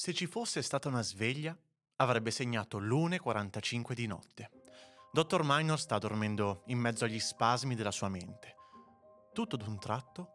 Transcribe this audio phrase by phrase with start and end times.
[0.00, 1.58] Se ci fosse stata una sveglia,
[1.96, 4.50] avrebbe segnato l'1.45 di notte.
[5.10, 8.54] Dottor Minor sta dormendo in mezzo agli spasmi della sua mente.
[9.32, 10.28] Tutto d'un tratto,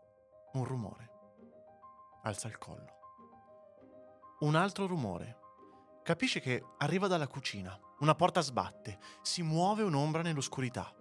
[0.51, 1.11] un rumore.
[2.23, 2.91] Alza il collo.
[4.39, 5.37] Un altro rumore.
[6.03, 7.79] Capisce che arriva dalla cucina.
[7.99, 8.99] Una porta sbatte.
[9.21, 10.93] Si muove un'ombra nell'oscurità.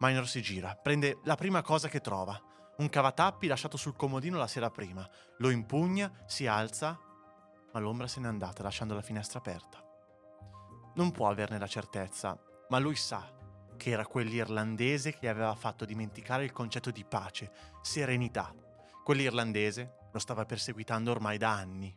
[0.00, 2.36] Minor si gira, prende la prima cosa che trova.
[2.78, 5.08] Un cavatappi lasciato sul comodino la sera prima.
[5.38, 6.98] Lo impugna, si alza,
[7.74, 9.84] ma l'ombra se n'è andata lasciando la finestra aperta.
[10.94, 13.32] Non può averne la certezza, ma lui sa
[13.76, 17.50] che era quell'irlandese che aveva fatto dimenticare il concetto di pace,
[17.82, 18.54] serenità.
[19.02, 21.94] Quell'irlandese lo stava perseguitando ormai da anni.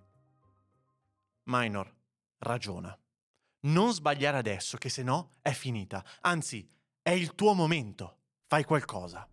[1.43, 1.95] Minor
[2.39, 2.97] ragiona.
[3.59, 6.03] Non sbagliare adesso, che se no è finita.
[6.21, 6.67] Anzi,
[7.03, 8.17] è il tuo momento.
[8.47, 9.27] Fai qualcosa.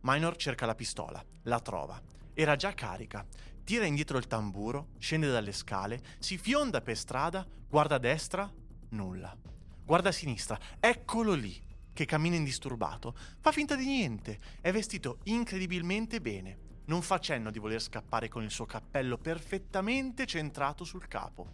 [0.00, 2.00] Minor cerca la pistola, la trova.
[2.32, 3.26] Era già carica.
[3.66, 8.48] Tira indietro il tamburo, scende dalle scale, si fionda per strada, guarda a destra,
[8.90, 9.36] nulla.
[9.84, 11.60] Guarda a sinistra, eccolo lì,
[11.92, 13.16] che cammina indisturbato.
[13.40, 16.58] Fa finta di niente, è vestito incredibilmente bene.
[16.84, 21.50] Non fa cenno di voler scappare con il suo cappello perfettamente centrato sul capo.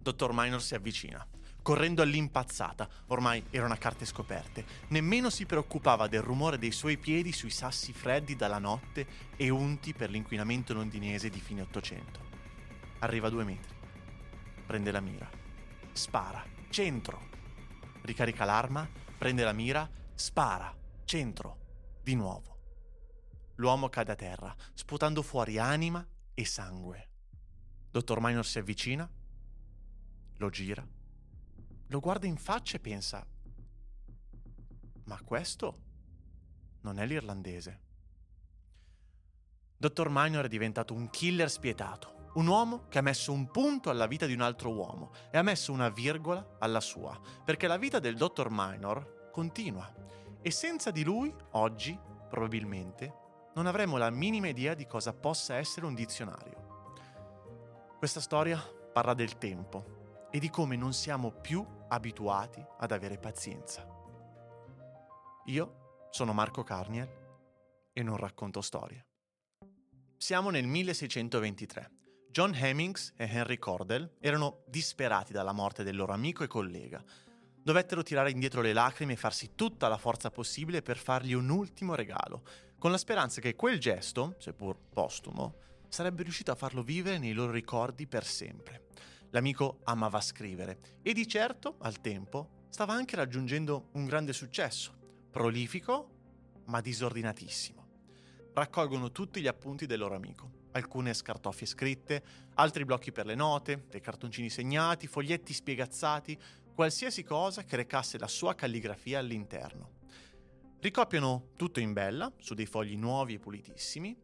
[0.00, 1.24] Dottor Minor si avvicina,
[1.64, 4.66] correndo all'impazzata, ormai erano a carte scoperte.
[4.88, 9.94] Nemmeno si preoccupava del rumore dei suoi piedi sui sassi freddi dalla notte e unti
[9.94, 12.20] per l'inquinamento londinese di fine Ottocento.
[12.98, 13.74] Arriva a due metri.
[14.66, 15.26] Prende la mira.
[15.90, 16.44] Spara.
[16.68, 17.30] Centro.
[18.02, 20.76] Ricarica l'arma, prende la mira, spara.
[21.06, 21.56] Centro.
[22.02, 22.58] Di nuovo.
[23.54, 27.08] L'uomo cade a terra, sputando fuori anima e sangue.
[27.90, 29.08] Dottor Minor si avvicina,
[30.36, 30.86] lo gira,
[31.88, 33.26] lo guarda in faccia e pensa,
[35.04, 35.82] ma questo
[36.80, 37.80] non è l'irlandese.
[39.76, 44.06] Dottor Minor è diventato un killer spietato, un uomo che ha messo un punto alla
[44.06, 47.98] vita di un altro uomo e ha messo una virgola alla sua, perché la vita
[47.98, 49.92] del Dottor Minor continua
[50.40, 53.22] e senza di lui, oggi, probabilmente,
[53.54, 56.62] non avremo la minima idea di cosa possa essere un dizionario.
[57.98, 58.58] Questa storia
[58.92, 59.93] parla del tempo
[60.34, 63.86] e di come non siamo più abituati ad avere pazienza.
[65.44, 67.08] Io sono Marco Carniel
[67.92, 69.06] e non racconto storie.
[70.16, 71.90] Siamo nel 1623.
[72.32, 77.00] John Hemmings e Henry Cordell erano disperati dalla morte del loro amico e collega.
[77.62, 81.94] Dovettero tirare indietro le lacrime e farsi tutta la forza possibile per fargli un ultimo
[81.94, 82.42] regalo,
[82.76, 85.58] con la speranza che quel gesto, seppur postumo,
[85.88, 88.82] sarebbe riuscito a farlo vivere nei loro ricordi per sempre.
[89.34, 94.96] L'amico amava scrivere e di certo, al tempo, stava anche raggiungendo un grande successo,
[95.28, 97.82] prolifico ma disordinatissimo.
[98.54, 102.22] Raccolgono tutti gli appunti del loro amico, alcune scartoffie scritte,
[102.54, 106.38] altri blocchi per le note, dei cartoncini segnati, foglietti spiegazzati,
[106.72, 110.02] qualsiasi cosa che recasse la sua calligrafia all'interno.
[110.78, 114.16] Ricopiano tutto in bella, su dei fogli nuovi e pulitissimi,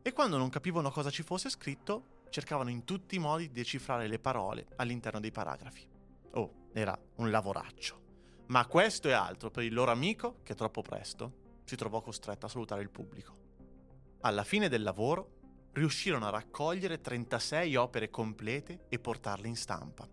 [0.00, 4.08] e quando non capivano cosa ci fosse scritto, cercavano in tutti i modi di decifrare
[4.08, 5.86] le parole all'interno dei paragrafi.
[6.32, 8.00] Oh, era un lavoraccio.
[8.46, 12.48] Ma questo è altro per il loro amico che troppo presto si trovò costretto a
[12.48, 13.36] salutare il pubblico.
[14.22, 20.08] Alla fine del lavoro riuscirono a raccogliere 36 opere complete e portarle in stampa.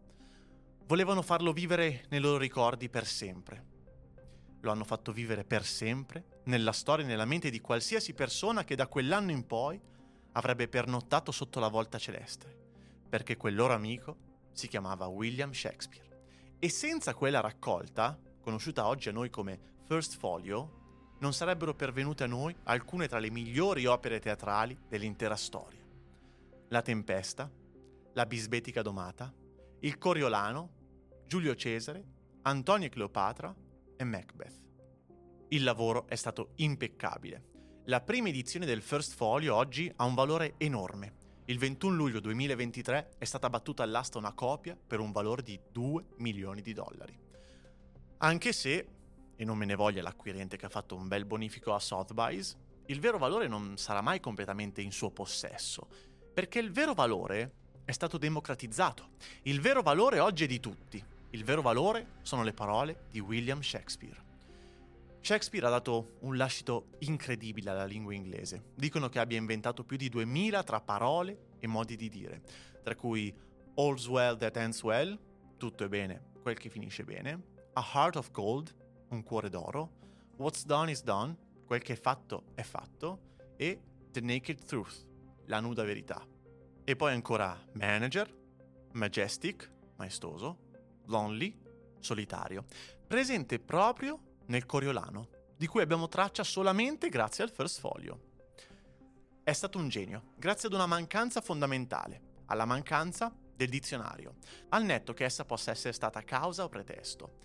[0.85, 3.65] Volevano farlo vivere nei loro ricordi per sempre.
[4.59, 8.75] Lo hanno fatto vivere per sempre nella storia e nella mente di qualsiasi persona che
[8.75, 9.81] da quell'anno in poi
[10.33, 12.55] avrebbe pernottato sotto la volta celeste,
[13.09, 14.17] perché quel loro amico
[14.53, 16.09] si chiamava William Shakespeare.
[16.59, 20.79] E senza quella raccolta, conosciuta oggi a noi come First Folio,
[21.19, 25.85] non sarebbero pervenute a noi alcune tra le migliori opere teatrali dell'intera storia.
[26.69, 27.51] La Tempesta,
[28.13, 29.33] La Bisbetica Domata,
[29.79, 30.79] Il Coriolano,
[31.27, 32.03] Giulio Cesare,
[32.43, 33.55] Antonio e Cleopatra
[33.95, 34.59] e Macbeth.
[35.49, 37.49] Il lavoro è stato impeccabile
[37.85, 41.13] la prima edizione del First Folio oggi ha un valore enorme.
[41.45, 46.05] Il 21 luglio 2023 è stata battuta all'asta una copia per un valore di 2
[46.17, 47.17] milioni di dollari.
[48.17, 48.87] Anche se,
[49.35, 52.55] e non me ne voglia l'acquirente che ha fatto un bel bonifico a Sotheby's,
[52.85, 55.87] il vero valore non sarà mai completamente in suo possesso,
[56.33, 57.53] perché il vero valore
[57.83, 59.13] è stato democratizzato.
[59.43, 61.03] Il vero valore oggi è di tutti.
[61.31, 64.30] Il vero valore sono le parole di William Shakespeare.
[65.23, 68.71] Shakespeare ha dato un lascito incredibile alla lingua inglese.
[68.75, 72.41] Dicono che abbia inventato più di 2000 tra parole e modi di dire,
[72.81, 73.31] tra cui
[73.75, 75.17] all's well that ends well,
[75.57, 77.39] tutto è bene, quel che finisce bene,
[77.73, 78.75] a heart of gold,
[79.09, 79.91] un cuore d'oro,
[80.37, 83.79] what's done is done, quel che è fatto è fatto, e
[84.11, 85.05] the naked truth,
[85.45, 86.25] la nuda verità.
[86.83, 88.27] E poi ancora manager,
[88.93, 90.57] majestic, maestoso,
[91.05, 91.55] lonely,
[91.99, 92.65] solitario,
[93.05, 98.29] presente proprio nel Coriolano, di cui abbiamo traccia solamente grazie al first folio.
[99.43, 104.35] È stato un genio, grazie ad una mancanza fondamentale, alla mancanza del dizionario,
[104.69, 107.37] al netto che essa possa essere stata causa o pretesto.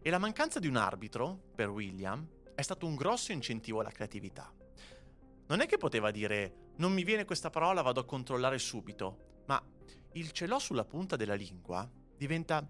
[0.00, 4.50] E la mancanza di un arbitro, per William, è stato un grosso incentivo alla creatività.
[5.46, 9.62] Non è che poteva dire non mi viene questa parola, vado a controllare subito, ma
[10.12, 12.66] il ce l'ho sulla punta della lingua diventa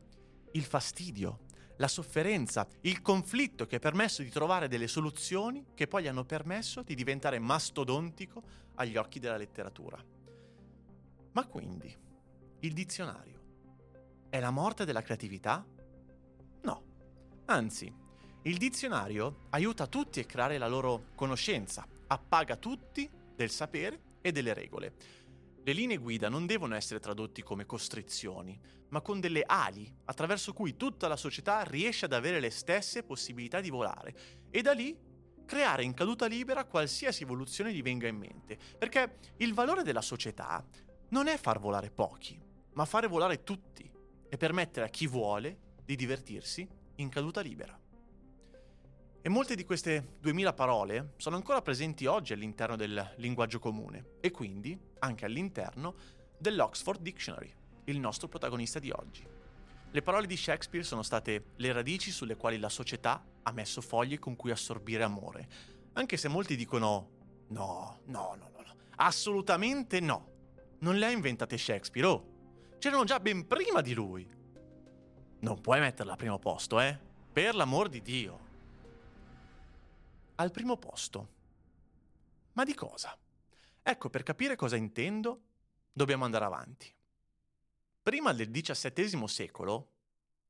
[0.53, 1.44] il fastidio,
[1.77, 6.25] la sofferenza, il conflitto che ha permesso di trovare delle soluzioni che poi gli hanno
[6.25, 8.43] permesso di diventare mastodontico
[8.77, 10.03] agli occhi della letteratura.
[11.33, 11.95] Ma quindi,
[12.61, 13.43] il dizionario
[14.31, 15.65] è la morte della creatività?
[16.63, 16.83] No.
[17.47, 17.93] Anzi,
[18.43, 24.55] il dizionario aiuta tutti a creare la loro conoscenza, appaga tutti del sapere e delle
[24.55, 24.95] regole.
[25.67, 30.77] Le linee guida non devono essere tradotti come costrizioni, ma con delle ali attraverso cui
[30.77, 34.15] tutta la società riesce ad avere le stesse possibilità di volare
[34.51, 34.95] e da lì
[35.47, 38.59] creare in caduta libera qualsiasi evoluzione gli venga in mente.
[38.79, 40.63] Perché il valore della società
[41.09, 42.39] non è far volare pochi,
[42.75, 43.91] ma fare volare tutti
[44.29, 47.81] e permettere a chi vuole di divertirsi in caduta libera.
[49.27, 54.31] E molte di queste 2000 parole sono ancora presenti oggi all'interno del linguaggio comune e
[54.31, 55.95] quindi anche all'interno
[56.37, 57.51] dell'Oxford Dictionary,
[57.85, 59.27] il nostro protagonista di oggi.
[59.91, 64.19] Le parole di Shakespeare sono state le radici sulle quali la società ha messo foglie
[64.19, 65.49] con cui assorbire amore,
[65.95, 67.09] anche se molti dicono
[67.49, 70.33] no, no, no, no, no, assolutamente no.
[70.81, 72.27] Non le ha inventate Shakespeare, oh,
[72.79, 74.29] c'erano già ben prima di lui.
[75.41, 76.99] Non puoi metterla al primo posto, eh?
[77.33, 78.53] Per l'amor di Dio
[80.37, 81.29] al primo posto.
[82.53, 83.17] Ma di cosa?
[83.83, 85.43] Ecco, per capire cosa intendo,
[85.93, 86.93] dobbiamo andare avanti.
[88.03, 89.93] Prima del XVII secolo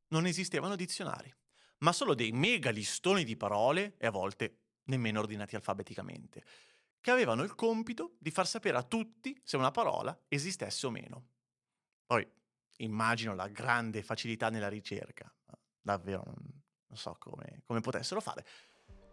[0.08, 1.32] non esistevano dizionari,
[1.78, 6.44] ma solo dei mega listoni di parole, e a volte nemmeno ordinati alfabeticamente,
[7.00, 11.26] che avevano il compito di far sapere a tutti se una parola esistesse o meno.
[12.06, 12.26] Poi
[12.78, 15.32] immagino la grande facilità nella ricerca,
[15.80, 18.46] davvero non so come, come potessero fare,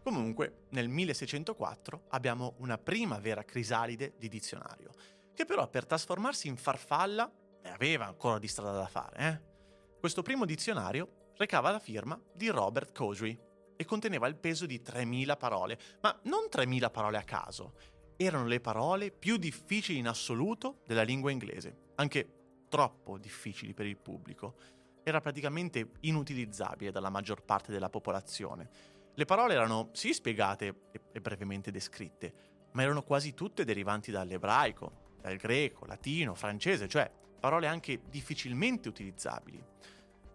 [0.03, 4.89] Comunque, nel 1604 abbiamo una prima vera crisalide di dizionario,
[5.33, 7.31] che però per trasformarsi in farfalla
[7.65, 9.17] aveva ancora di strada da fare.
[9.17, 9.99] Eh?
[9.99, 13.39] Questo primo dizionario recava la firma di Robert Cosry
[13.75, 17.73] e conteneva il peso di 3.000 parole, ma non 3.000 parole a caso,
[18.17, 23.97] erano le parole più difficili in assoluto della lingua inglese, anche troppo difficili per il
[23.97, 24.55] pubblico.
[25.03, 31.71] Era praticamente inutilizzabile dalla maggior parte della popolazione le parole erano sì spiegate e brevemente
[31.71, 32.33] descritte,
[32.71, 39.63] ma erano quasi tutte derivanti dall'ebraico, dal greco, latino, francese, cioè parole anche difficilmente utilizzabili.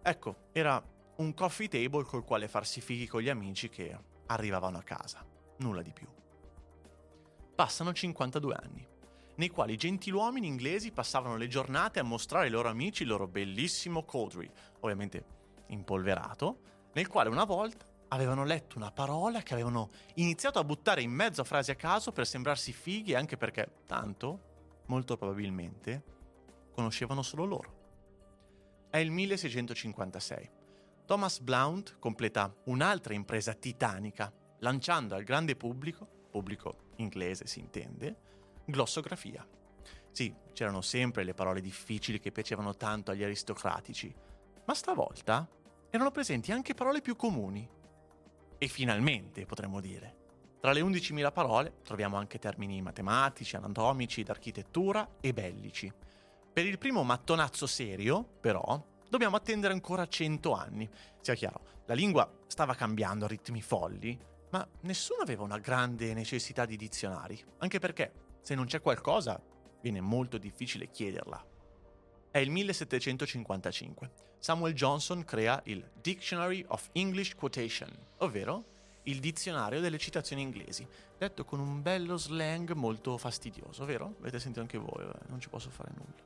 [0.03, 0.83] Ecco, era
[1.17, 3.97] un coffee table col quale farsi fighi con gli amici che
[4.27, 5.25] arrivavano a casa,
[5.59, 6.07] nulla di più.
[7.55, 8.87] Passano 52 anni,
[9.37, 13.27] nei quali i gentiluomini inglesi passavano le giornate a mostrare ai loro amici il loro
[13.27, 14.51] bellissimo Codry,
[14.81, 15.25] ovviamente
[15.69, 16.61] impolverato,
[16.93, 21.41] nel quale una volta avevano letto una parola che avevano iniziato a buttare in mezzo
[21.41, 26.03] a frasi a caso per sembrarsi fighi anche perché, tanto, molto probabilmente,
[26.73, 27.75] conoscevano solo loro.
[28.91, 30.51] È il 1656.
[31.07, 38.17] Thomas Blount completa un'altra impresa titanica, lanciando al grande pubblico, pubblico inglese si intende,
[38.65, 39.47] glossografia.
[40.11, 44.15] Sì, c'erano sempre le parole difficili che piacevano tanto agli aristocratici,
[44.65, 45.49] ma stavolta
[45.91, 47.69] erano presenti anche parole più comuni,
[48.59, 50.25] e finalmente, potremmo dire.
[50.61, 55.93] Tra le 11.000 parole troviamo anche termini matematici, anatomici, d'architettura e bellici.
[56.53, 60.89] Per il primo mattonazzo serio, però, dobbiamo attendere ancora 100 anni.
[61.21, 64.19] Sia chiaro, la lingua stava cambiando a ritmi folli,
[64.51, 69.41] ma nessuno aveva una grande necessità di dizionari, anche perché se non c'è qualcosa
[69.81, 71.45] viene molto difficile chiederla.
[72.31, 74.11] È il 1755.
[74.39, 78.75] Samuel Johnson crea il Dictionary of English Quotation, ovvero
[79.05, 84.15] il dizionario delle citazioni inglesi, detto con un bello slang molto fastidioso, vero?
[84.21, 85.19] Avete sentito anche voi, eh?
[85.29, 86.25] non ci posso fare nulla.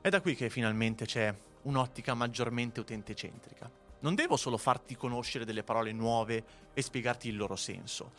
[0.00, 3.70] È da qui che finalmente c'è un'ottica maggiormente utente-centrica.
[4.00, 8.12] Non devo solo farti conoscere delle parole nuove e spiegarti il loro senso,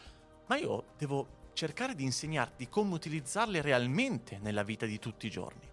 [0.45, 5.71] ma io devo cercare di insegnarti come utilizzarle realmente nella vita di tutti i giorni.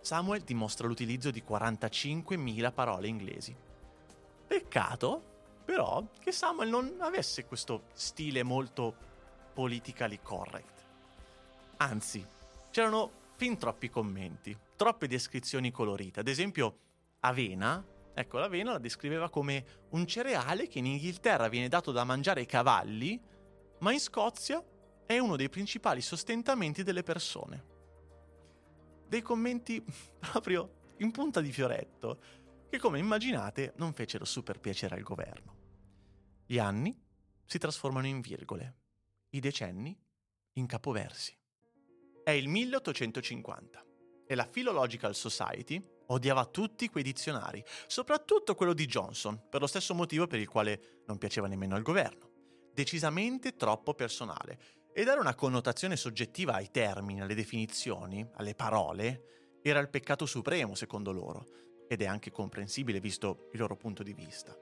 [0.00, 3.54] Samuel dimostra l'utilizzo di 45.000 parole inglesi.
[4.46, 5.22] Peccato,
[5.64, 8.94] però, che Samuel non avesse questo stile molto
[9.52, 10.84] politically correct.
[11.76, 12.26] Anzi,
[12.70, 16.20] c'erano fin troppi commenti, troppe descrizioni colorite.
[16.20, 16.78] Ad esempio,
[17.20, 22.40] avena, ecco, l'avena la descriveva come un cereale che in Inghilterra viene dato da mangiare
[22.40, 23.20] ai cavalli,
[23.78, 24.62] ma in Scozia
[25.06, 27.64] è uno dei principali sostentamenti delle persone.
[29.10, 29.82] Dei commenti
[30.20, 32.22] proprio in punta di fioretto,
[32.68, 35.56] che come immaginate non fecero super piacere al governo.
[36.46, 36.96] Gli anni
[37.44, 38.76] si trasformano in virgole,
[39.30, 40.00] i decenni
[40.52, 41.36] in capoversi.
[42.22, 43.84] È il 1850
[44.28, 49.92] e la Philological Society odiava tutti quei dizionari, soprattutto quello di Johnson, per lo stesso
[49.92, 52.30] motivo per il quale non piaceva nemmeno al governo.
[52.72, 54.78] Decisamente troppo personale.
[54.92, 60.74] E dare una connotazione soggettiva ai termini, alle definizioni, alle parole, era il peccato supremo,
[60.74, 61.46] secondo loro,
[61.88, 64.56] ed è anche comprensibile visto il loro punto di vista.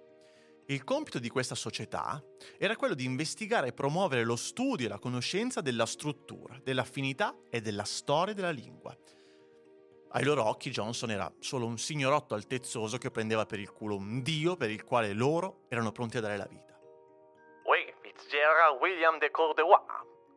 [0.66, 2.22] Il compito di questa società
[2.58, 7.62] era quello di investigare e promuovere lo studio e la conoscenza della struttura, dell'affinità e
[7.62, 8.94] della storia della lingua.
[10.10, 14.22] Ai loro occhi Johnson era solo un signorotto altezzoso che prendeva per il culo un
[14.22, 16.78] dio per il quale loro erano pronti a dare la vita.
[17.64, 19.82] Uè, Fitzgerald William de Cordewa,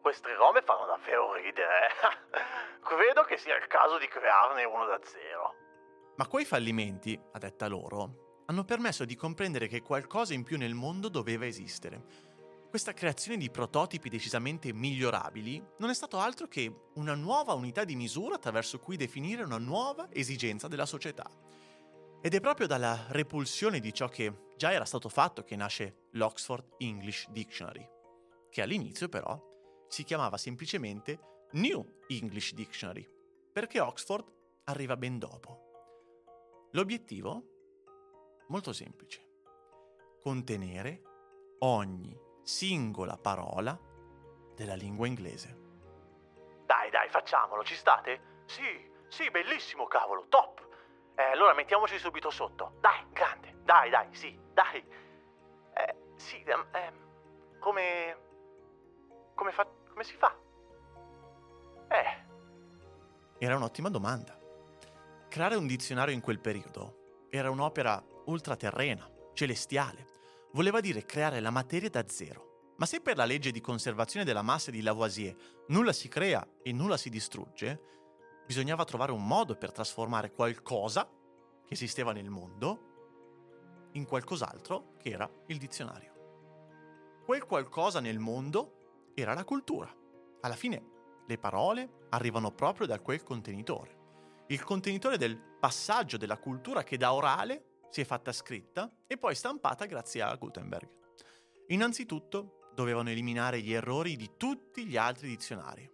[0.02, 1.90] queste robe fanno davvero ridere.
[2.84, 5.54] Credo che sia il caso di crearne uno da zero.
[6.18, 10.74] Ma quei fallimenti, a detta loro, hanno permesso di comprendere che qualcosa in più nel
[10.74, 12.30] mondo doveva esistere.
[12.70, 17.96] Questa creazione di prototipi decisamente migliorabili non è stato altro che una nuova unità di
[17.96, 21.30] misura attraverso cui definire una nuova esigenza della società.
[22.22, 26.76] Ed è proprio dalla repulsione di ciò che già era stato fatto che nasce l'Oxford
[26.78, 27.88] English Dictionary,
[28.50, 29.51] che all'inizio però
[29.92, 33.06] si chiamava semplicemente New English Dictionary,
[33.52, 34.26] perché Oxford
[34.64, 36.70] arriva ben dopo.
[36.72, 37.52] L'obiettivo
[38.52, 39.22] Molto semplice.
[40.22, 41.04] Contenere
[41.60, 43.80] ogni singola parola
[44.54, 45.58] della lingua inglese.
[46.66, 48.44] Dai, dai, facciamolo, ci state?
[48.46, 50.68] Sì, sì, bellissimo, cavolo, top!
[51.16, 52.74] Eh, allora mettiamoci subito sotto.
[52.82, 54.84] Dai, grande, dai, dai, sì, dai.
[55.74, 56.94] Eh, sì, eh,
[57.58, 58.18] come...
[59.34, 59.66] Come, fa...
[59.92, 60.36] come si fa?
[61.90, 62.30] Eh...
[63.38, 64.40] Era un'ottima domanda.
[65.30, 70.08] Creare un dizionario in quel periodo era un'opera ultraterrena, celestiale.
[70.54, 72.74] Voleva dire creare la materia da zero.
[72.78, 75.36] Ma se per la legge di conservazione della massa di Lavoisier
[75.68, 77.80] nulla si crea e nulla si distrugge,
[78.46, 81.10] bisognava trovare un modo per trasformare qualcosa
[81.66, 82.90] che esisteva nel mondo
[83.94, 87.20] in qualcos'altro che era il dizionario.
[87.24, 88.81] Quel qualcosa nel mondo
[89.14, 89.94] era la cultura.
[90.42, 90.84] Alla fine
[91.28, 94.00] le parole arrivano proprio da quel contenitore.
[94.48, 99.36] Il contenitore del passaggio della cultura che da orale si è fatta scritta e poi
[99.36, 100.90] stampata grazie a Gutenberg.
[101.68, 105.90] Innanzitutto dovevano eliminare gli errori di tutti gli altri dizionari.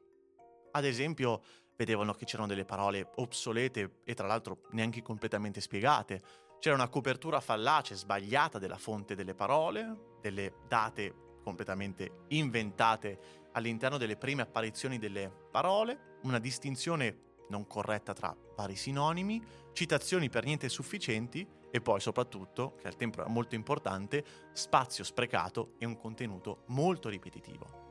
[0.72, 1.42] Ad esempio,
[1.76, 6.22] vedevano che c'erano delle parole obsolete e tra l'altro neanche completamente spiegate.
[6.60, 14.18] C'era una copertura fallace, sbagliata della fonte delle parole, delle date completamente inventate all'interno delle
[14.18, 21.48] prime apparizioni delle parole, una distinzione non corretta tra vari sinonimi, citazioni per niente sufficienti
[21.72, 27.08] e poi soprattutto, che al tempo era molto importante, spazio sprecato e un contenuto molto
[27.08, 27.86] ripetitivo.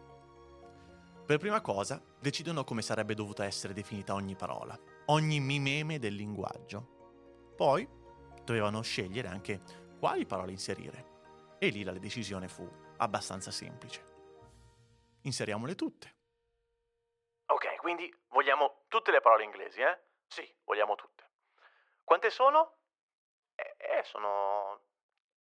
[1.25, 7.55] Per prima cosa, decidono come sarebbe dovuta essere definita ogni parola, ogni mimeme del linguaggio.
[7.57, 7.89] Poi
[8.45, 9.63] dovevano scegliere anche
[9.99, 11.15] quali parole inserire.
[11.59, 14.15] E lì la decisione fu abbastanza semplice.
[15.23, 16.15] Inseriamole tutte.
[17.47, 19.99] Ok, quindi vogliamo tutte le parole inglesi, eh?
[20.27, 21.31] Sì, vogliamo tutte.
[22.03, 22.79] Quante sono?
[23.55, 24.81] Eh, sono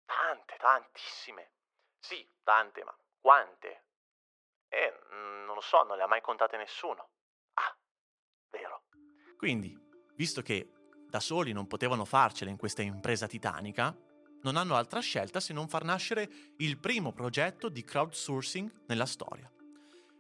[0.06, 1.51] tante, tantissime.
[2.00, 3.86] Sì, tante, ma quante?
[4.70, 7.10] Eh, non lo so, non le ha mai contate nessuno.
[7.53, 7.77] Ah,
[8.50, 8.84] vero.
[9.38, 9.77] Quindi,
[10.15, 10.72] visto che
[11.08, 13.96] da soli non potevano farcela in questa impresa titanica,
[14.41, 19.51] non hanno altra scelta se non far nascere il primo progetto di crowdsourcing nella storia.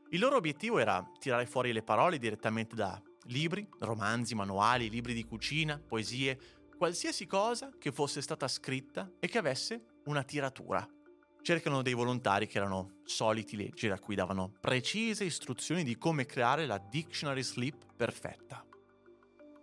[0.09, 5.23] Il loro obiettivo era tirare fuori le parole direttamente da libri, romanzi, manuali, libri di
[5.23, 6.39] cucina, poesie,
[6.75, 10.87] qualsiasi cosa che fosse stata scritta e che avesse una tiratura.
[11.41, 16.65] Cercano dei volontari che erano soliti leggere, a cui davano precise istruzioni di come creare
[16.65, 18.65] la dictionary slip perfetta.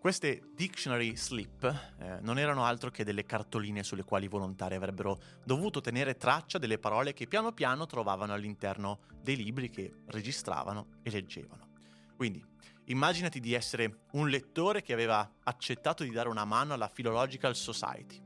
[0.07, 1.65] Queste dictionary slip
[1.99, 6.59] eh, non erano altro che delle cartoline sulle quali i volontari avrebbero dovuto tenere traccia
[6.59, 11.71] delle parole che piano piano trovavano all'interno dei libri che registravano e leggevano.
[12.15, 12.41] Quindi
[12.85, 18.23] Immaginati di essere un lettore che aveva accettato di dare una mano alla Philological Society.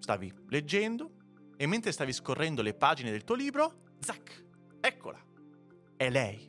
[0.00, 1.12] Stavi leggendo
[1.56, 4.44] e mentre stavi scorrendo le pagine del tuo libro, zac,
[4.82, 5.18] eccola,
[5.96, 6.46] è lei.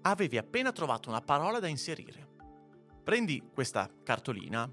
[0.00, 2.25] Avevi appena trovato una parola da inserire
[3.06, 4.68] Prendi questa cartolina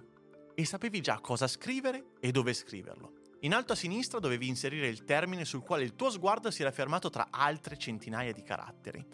[0.55, 3.11] e sapevi già cosa scrivere e dove scriverlo.
[3.41, 6.71] In alto a sinistra dovevi inserire il termine sul quale il tuo sguardo si era
[6.71, 9.05] fermato tra altre centinaia di caratteri.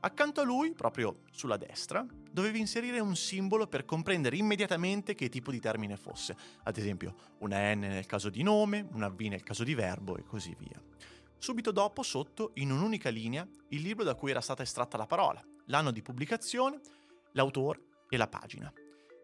[0.00, 5.50] Accanto a lui, proprio sulla destra, dovevi inserire un simbolo per comprendere immediatamente che tipo
[5.50, 9.64] di termine fosse, ad esempio una N nel caso di nome, una V nel caso
[9.64, 10.78] di verbo e così via.
[11.38, 15.42] Subito dopo, sotto, in un'unica linea, il libro da cui era stata estratta la parola,
[15.68, 16.78] l'anno di pubblicazione,
[17.32, 18.72] l'autore e la pagina.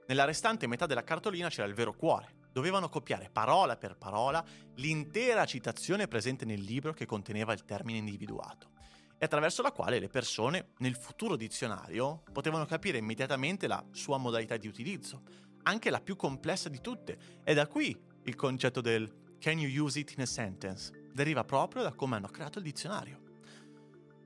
[0.07, 2.41] Nella restante metà della cartolina c'era il vero cuore.
[2.53, 8.73] Dovevano copiare parola per parola l'intera citazione presente nel libro che conteneva il termine individuato
[9.23, 14.57] e attraverso la quale le persone nel futuro dizionario potevano capire immediatamente la sua modalità
[14.57, 15.23] di utilizzo,
[15.63, 17.17] anche la più complessa di tutte.
[17.45, 21.11] E da qui il concetto del can you use it in a sentence?
[21.13, 23.21] Deriva proprio da come hanno creato il dizionario.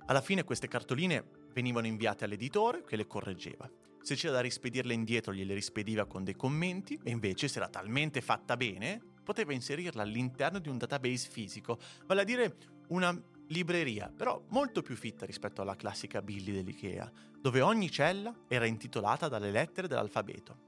[0.07, 1.23] Alla fine queste cartoline
[1.53, 3.71] venivano inviate all'editore che le correggeva.
[4.07, 8.21] Se c'era da rispedirle indietro gliele rispediva con dei commenti e invece se era talmente
[8.21, 12.57] fatta bene poteva inserirla all'interno di un database fisico, vale a dire
[12.91, 17.11] una libreria, però molto più fitta rispetto alla classica Billy dell'IKEA,
[17.41, 20.59] dove ogni cella era intitolata dalle lettere dell'alfabeto.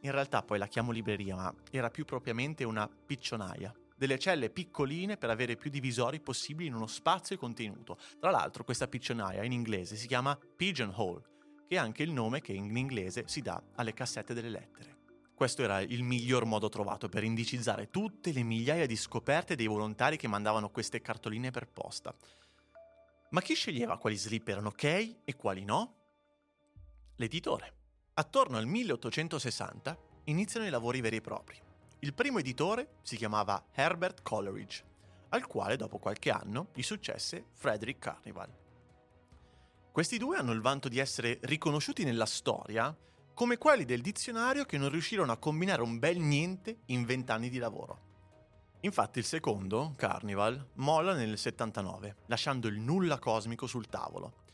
[0.00, 5.18] In realtà poi la chiamo libreria, ma era più propriamente una piccionaia, delle celle piccoline
[5.18, 7.98] per avere più divisori possibili in uno spazio contenuto.
[8.18, 11.28] Tra l'altro questa piccionaia in inglese si chiama pigeonhole,
[11.70, 14.96] che è anche il nome che in inglese si dà alle cassette delle lettere.
[15.32, 20.16] Questo era il miglior modo trovato per indicizzare tutte le migliaia di scoperte dei volontari
[20.16, 22.12] che mandavano queste cartoline per posta.
[23.30, 25.94] Ma chi sceglieva quali slip erano ok e quali no?
[27.14, 27.74] L'editore.
[28.14, 31.56] Attorno al 1860 iniziano i lavori veri e propri.
[32.00, 34.82] Il primo editore si chiamava Herbert Coleridge,
[35.28, 38.69] al quale dopo qualche anno gli successe Frederick Carnival.
[39.92, 42.96] Questi due hanno il vanto di essere riconosciuti nella storia
[43.34, 47.58] come quelli del dizionario che non riuscirono a combinare un bel niente in vent'anni di
[47.58, 48.08] lavoro.
[48.82, 54.44] Infatti il secondo, Carnival, molla nel 79, lasciando il nulla cosmico sul tavolo.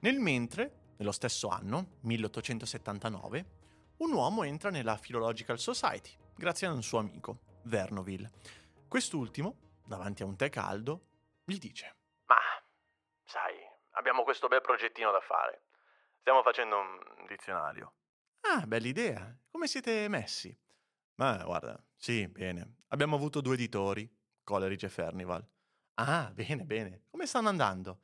[0.00, 3.46] Nel mentre, nello stesso anno, 1879,
[3.98, 8.30] un uomo entra nella Philological Society, grazie a un suo amico, Vernoville.
[8.88, 11.06] Quest'ultimo, davanti a un tè caldo,
[11.44, 11.94] gli dice:
[13.92, 15.64] abbiamo questo bel progettino da fare.
[16.20, 17.94] Stiamo facendo un dizionario.
[18.42, 19.36] Ah, bella idea.
[19.50, 20.56] Come siete messi?
[21.16, 22.76] Ma guarda, sì, bene.
[22.88, 24.10] Abbiamo avuto due editori,
[24.42, 25.46] Coleridge e Fernival.
[25.94, 27.04] Ah, bene, bene.
[27.10, 28.00] Come stanno andando?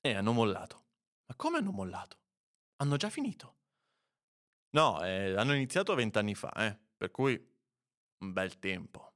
[0.00, 0.84] E hanno mollato.
[1.26, 2.18] Ma come hanno mollato?
[2.76, 3.54] Hanno già finito.
[4.70, 7.34] No, eh, hanno iniziato vent'anni fa, eh, per cui
[8.18, 9.14] un bel tempo.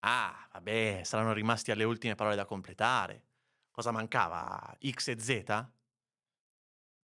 [0.00, 3.24] Ah, vabbè, saranno rimasti alle ultime parole da completare.
[3.74, 4.76] Cosa mancava?
[4.78, 5.42] X e Z?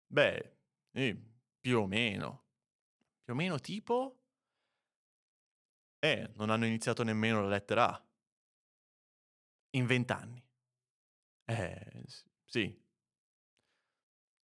[0.08, 0.56] Beh,
[0.92, 1.16] sì,
[1.60, 2.44] più o meno.
[3.22, 4.20] Più o meno tipo?
[5.98, 8.06] Eh, non hanno iniziato nemmeno la lettera A.
[9.70, 10.42] In vent'anni.
[11.48, 12.04] Eh,
[12.44, 12.76] sì.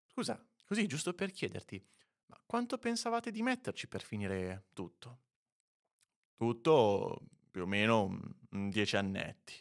[0.07, 1.85] Scusa, così giusto per chiederti,
[2.27, 5.21] ma quanto pensavate di metterci per finire tutto?
[6.37, 8.19] Tutto più o meno
[8.51, 9.55] dieci annetti.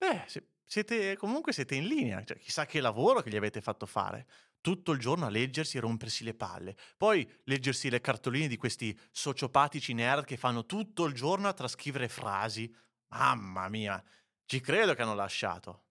[0.00, 0.24] Beh,
[0.68, 4.26] siete, comunque siete in linea, cioè, chissà che lavoro che gli avete fatto fare
[4.60, 6.76] tutto il giorno a leggersi e rompersi le palle.
[6.96, 12.08] Poi leggersi le cartoline di questi sociopatici nerd che fanno tutto il giorno a trascrivere
[12.08, 12.70] frasi.
[13.08, 14.02] Mamma mia,
[14.44, 15.84] ci credo che hanno lasciato.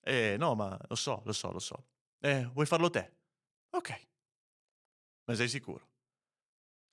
[0.00, 1.88] Eh, no, ma lo so, lo so, lo so.
[2.20, 3.16] Eh, vuoi farlo te?
[3.70, 4.08] Ok.
[5.24, 5.95] Ma sei sicuro?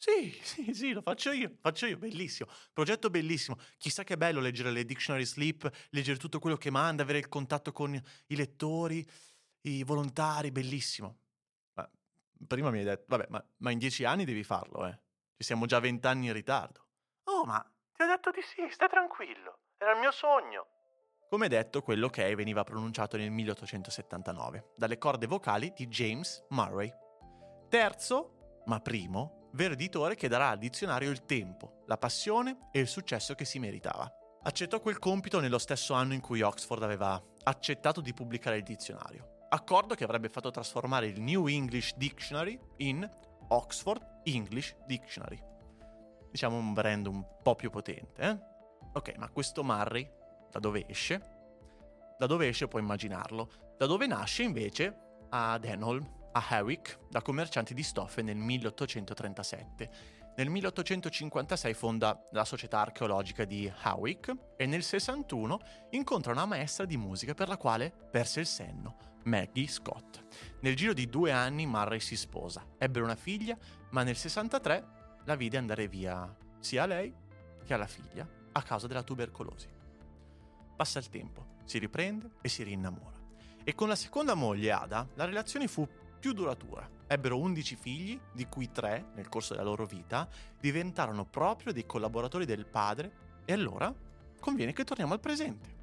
[0.03, 2.49] Sì, sì, sì, lo faccio io, faccio io, bellissimo.
[2.73, 3.57] Progetto bellissimo.
[3.77, 7.71] Chissà che bello leggere le dictionary sleep, leggere tutto quello che manda, avere il contatto
[7.71, 7.95] con
[8.27, 9.09] i lettori
[9.61, 11.19] i volontari, bellissimo.
[11.75, 11.89] Ma
[12.45, 14.99] prima mi hai detto, vabbè, ma, ma in dieci anni devi farlo, eh.
[15.37, 16.85] Ci siamo già vent'anni in ritardo.
[17.23, 19.59] Oh, ma ti ho detto di sì, stai tranquillo.
[19.77, 20.67] Era il mio sogno.
[21.29, 26.91] Come detto, quello ok veniva pronunciato nel 1879 dalle corde vocali di James Murray.
[27.69, 32.87] Terzo, ma primo, vero editore che darà al dizionario il tempo, la passione e il
[32.87, 34.11] successo che si meritava.
[34.43, 39.33] Accettò quel compito nello stesso anno in cui Oxford aveva accettato di pubblicare il dizionario
[39.53, 43.07] accordo che avrebbe fatto trasformare il New English Dictionary in
[43.49, 45.39] Oxford English Dictionary.
[46.31, 48.37] Diciamo un brand un po' più potente, eh?
[48.93, 50.09] Ok, ma questo Murray
[50.49, 51.21] da dove esce?
[52.17, 53.75] Da dove esce puoi immaginarlo.
[53.77, 54.97] Da dove nasce invece?
[55.29, 62.79] A Denholm, a Hawick, da commercianti di stoffe nel 1837 nel 1856 fonda la società
[62.79, 65.59] archeologica di Hawick e nel 61
[65.91, 70.25] incontra una maestra di musica per la quale perse il senno, Maggie Scott.
[70.61, 73.55] Nel giro di due anni Murray si sposa, ebbero una figlia,
[73.91, 74.85] ma nel 63
[75.23, 77.13] la vide andare via sia a lei
[77.63, 79.67] che alla figlia a causa della tubercolosi.
[80.75, 83.21] Passa il tempo, si riprende e si rinnamora.
[83.63, 85.87] E con la seconda moglie, Ada, la relazione fu
[86.23, 86.89] più duratura.
[87.05, 90.25] Ebbero 11 figli, di cui 3, nel corso della loro vita,
[90.57, 93.93] diventarono proprio dei collaboratori del padre e allora
[94.39, 95.75] conviene che torniamo al presente.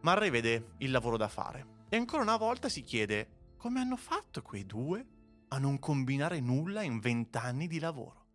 [0.00, 4.42] Murray vede il lavoro da fare e ancora una volta si chiede come hanno fatto
[4.42, 5.06] quei due
[5.46, 8.26] a non combinare nulla in vent'anni di lavoro.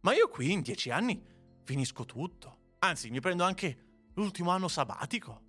[0.00, 1.22] Ma io qui in dieci anni
[1.62, 2.74] finisco tutto.
[2.80, 5.40] Anzi, mi prendo anche l'ultimo anno sabbatico.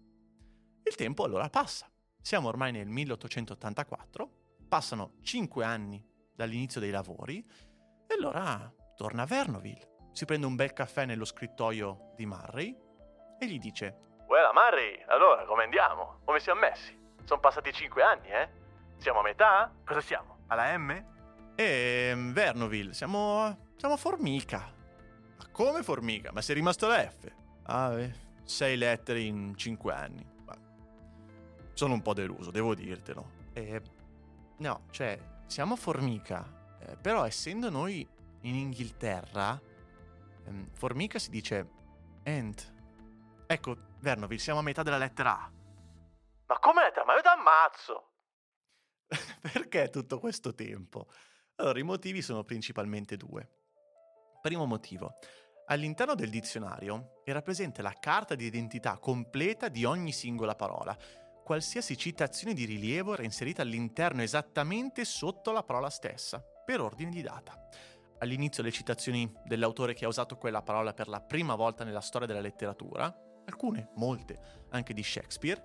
[0.84, 1.89] Il tempo allora passa.
[2.21, 4.40] Siamo ormai nel 1884,
[4.72, 6.02] passano cinque anni
[6.34, 7.46] dall'inizio dei lavori
[8.08, 9.98] e allora torna a Vernoville.
[10.14, 12.74] Si prende un bel caffè nello scrittoio di Murray
[13.38, 16.22] e gli dice Well, Murray, allora come andiamo?
[16.24, 16.98] Come siamo messi?
[17.26, 18.50] Sono passati cinque anni, eh?
[18.96, 19.74] Siamo a metà?
[19.84, 20.38] Cosa siamo?
[20.48, 20.90] Alla M?
[21.54, 24.72] E ehm, Vernoville, siamo, siamo formica.
[25.38, 26.32] Ma come formica?
[26.32, 27.30] Ma sei rimasto la F?
[27.64, 28.14] Ah, eh,
[28.46, 30.26] sei lettere in cinque anni.
[30.46, 30.56] Ma
[31.74, 33.40] sono un po' deluso, devo dirtelo.
[33.52, 33.82] E,
[34.62, 36.78] no, cioè, siamo formica.
[36.80, 38.08] Eh, però essendo noi
[38.41, 39.60] in Inghilterra,
[40.45, 41.69] ehm, formica si dice
[42.24, 42.74] ant.
[43.47, 45.52] Ecco, Vernoville, siamo a metà della lettera A.
[46.47, 47.06] Ma come lettera?
[47.06, 48.10] Ma io t'ammazzo!
[49.54, 51.08] Perché tutto questo tempo?
[51.56, 53.50] Allora, i motivi sono principalmente due.
[54.41, 55.17] Primo motivo.
[55.67, 60.97] All'interno del dizionario era presente la carta di identità completa di ogni singola parola.
[61.52, 67.22] Qualsiasi citazione di rilievo era inserita all'interno esattamente sotto la parola stessa, per ordine di
[67.22, 67.68] data.
[68.20, 72.26] All'inizio le citazioni dell'autore che ha usato quella parola per la prima volta nella storia
[72.26, 75.62] della letteratura, alcune, molte, anche di Shakespeare,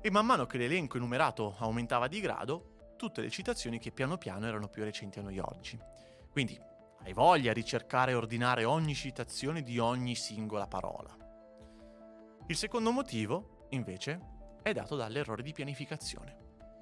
[0.00, 4.46] e man mano che l'elenco enumerato aumentava di grado, tutte le citazioni che piano piano
[4.46, 5.78] erano più recenti a noi oggi.
[6.30, 6.58] Quindi
[7.02, 11.14] hai voglia di ricercare e ordinare ogni citazione di ogni singola parola.
[12.46, 14.34] Il secondo motivo, invece,
[14.66, 16.36] è dato dall'errore di pianificazione.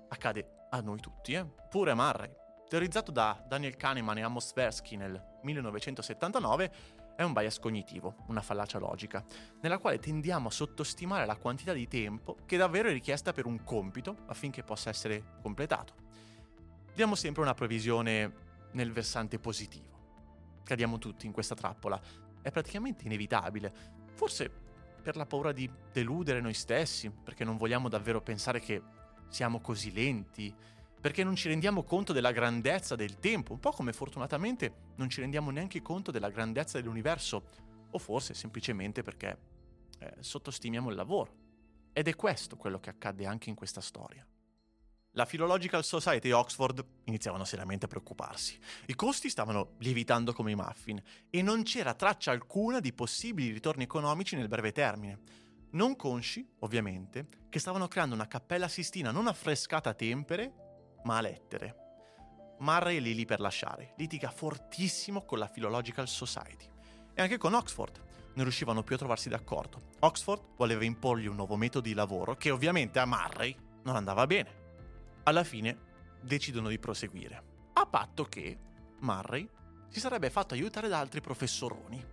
[0.09, 1.45] Accade a noi tutti, eh?
[1.69, 2.35] Pure a Murray.
[2.67, 6.73] Teorizzato da Daniel Kahneman e Amos Tversky nel 1979,
[7.15, 9.23] è un bias cognitivo, una fallacia logica,
[9.61, 13.63] nella quale tendiamo a sottostimare la quantità di tempo che davvero è richiesta per un
[13.65, 15.93] compito affinché possa essere completato.
[16.95, 18.33] Diamo sempre una previsione
[18.73, 20.63] nel versante positivo.
[20.65, 22.01] Cadiamo tutti in questa trappola,
[22.41, 23.71] è praticamente inevitabile,
[24.15, 24.64] forse
[25.05, 28.81] per la paura di deludere noi stessi, perché non vogliamo davvero pensare che
[29.29, 30.53] siamo così lenti,
[30.99, 35.21] perché non ci rendiamo conto della grandezza del tempo, un po' come fortunatamente non ci
[35.21, 37.43] rendiamo neanche conto della grandezza dell'universo,
[37.91, 39.37] o forse semplicemente perché
[39.99, 41.43] eh, sottostimiamo il lavoro.
[41.93, 44.27] Ed è questo quello che accadde anche in questa storia.
[45.17, 48.59] La Philological Society e Oxford iniziavano seriamente a preoccuparsi.
[48.87, 51.01] I costi stavano lievitando come i muffin
[51.31, 55.21] e non c'era traccia alcuna di possibili ritorni economici nel breve termine.
[55.71, 61.21] Non consci, ovviamente, che stavano creando una cappella sistina non affrescata a tempere, ma a
[61.21, 61.77] lettere.
[62.59, 66.69] Murray è lì lì per lasciare, litiga fortissimo con la Philological Society
[67.15, 68.03] e anche con Oxford.
[68.35, 69.93] Non riuscivano più a trovarsi d'accordo.
[70.01, 74.63] Oxford voleva imporgli un nuovo metodo di lavoro che ovviamente a Murray non andava bene.
[75.25, 78.59] Alla fine decidono di proseguire, a patto che
[79.01, 79.49] Murray
[79.89, 82.05] si sarebbe fatto aiutare da altri professoroni.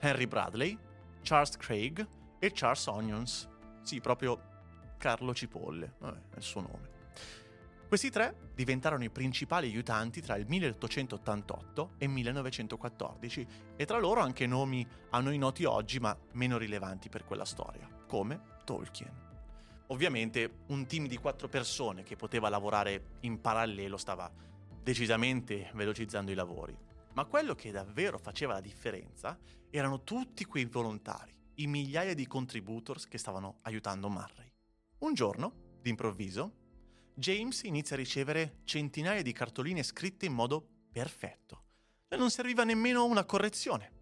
[0.00, 0.78] Henry Bradley,
[1.22, 2.06] Charles Craig
[2.38, 3.48] e Charles Onions.
[3.82, 4.40] Sì, proprio
[4.98, 6.96] Carlo Cipolle, vabbè, è il suo nome.
[7.88, 14.20] Questi tre diventarono i principali aiutanti tra il 1888 e il 1914 e tra loro
[14.20, 19.27] anche nomi a noi noti oggi ma meno rilevanti per quella storia, come Tolkien.
[19.90, 24.30] Ovviamente un team di quattro persone che poteva lavorare in parallelo stava
[24.82, 26.76] decisamente velocizzando i lavori,
[27.14, 29.38] ma quello che davvero faceva la differenza
[29.70, 34.52] erano tutti quei volontari, i migliaia di contributors che stavano aiutando Murray.
[34.98, 36.52] Un giorno, d'improvviso,
[37.14, 41.64] James inizia a ricevere centinaia di cartoline scritte in modo perfetto.
[42.10, 43.92] Non serviva nemmeno una correzione.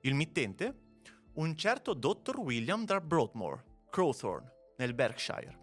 [0.00, 1.00] Il mittente?
[1.34, 2.38] Un certo Dr.
[2.38, 5.58] William Dar Broadmoor, Crowthorne, nel Berkshire.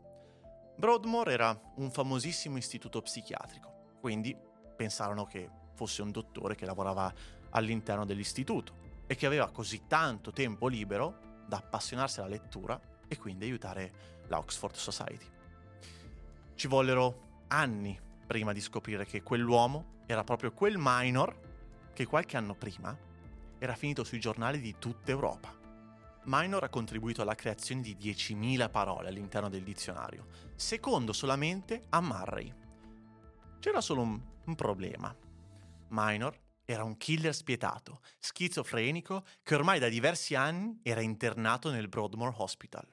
[0.77, 4.35] Broadmoor era un famosissimo istituto psichiatrico, quindi
[4.75, 7.13] pensarono che fosse un dottore che lavorava
[7.51, 13.45] all'interno dell'istituto e che aveva così tanto tempo libero da appassionarsi alla lettura e quindi
[13.45, 13.91] aiutare
[14.27, 15.27] la Oxford Society.
[16.55, 21.49] Ci vollero anni prima di scoprire che quell'uomo era proprio quel minor
[21.93, 22.97] che qualche anno prima
[23.59, 25.60] era finito sui giornali di tutta Europa.
[26.23, 32.53] Minor ha contribuito alla creazione di 10.000 parole all'interno del dizionario, secondo solamente a Murray.
[33.59, 35.15] C'era solo un, un problema.
[35.89, 42.33] Minor era un killer spietato, schizofrenico, che ormai da diversi anni era internato nel Broadmoor
[42.37, 42.87] Hospital.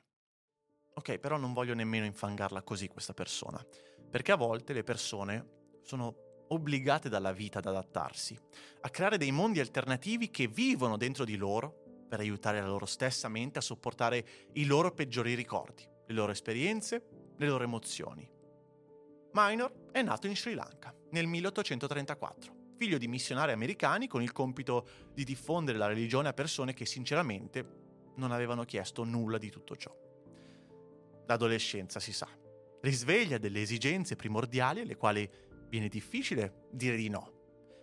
[0.94, 3.64] Ok, però non voglio nemmeno infangarla così questa persona,
[4.10, 8.38] perché a volte le persone sono obbligate dalla vita ad adattarsi,
[8.80, 13.28] a creare dei mondi alternativi che vivono dentro di loro per aiutare la loro stessa
[13.28, 18.28] mente a sopportare i loro peggiori ricordi, le loro esperienze, le loro emozioni.
[19.32, 24.88] Minor è nato in Sri Lanka nel 1834, figlio di missionari americani con il compito
[25.12, 29.94] di diffondere la religione a persone che sinceramente non avevano chiesto nulla di tutto ciò.
[31.26, 32.28] L'adolescenza, si sa,
[32.80, 35.28] risveglia delle esigenze primordiali alle quali
[35.68, 37.36] viene difficile dire di no.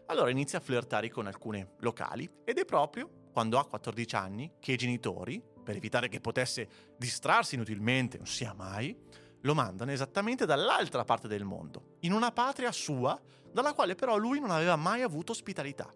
[0.08, 4.72] Allora inizia a flirtare con alcune locali ed è proprio quando ha 14 anni che
[4.72, 8.98] i genitori, per evitare che potesse distrarsi inutilmente, non sia mai,
[9.42, 13.22] lo mandano esattamente dall'altra parte del mondo, in una patria sua,
[13.52, 15.94] dalla quale però lui non aveva mai avuto ospitalità.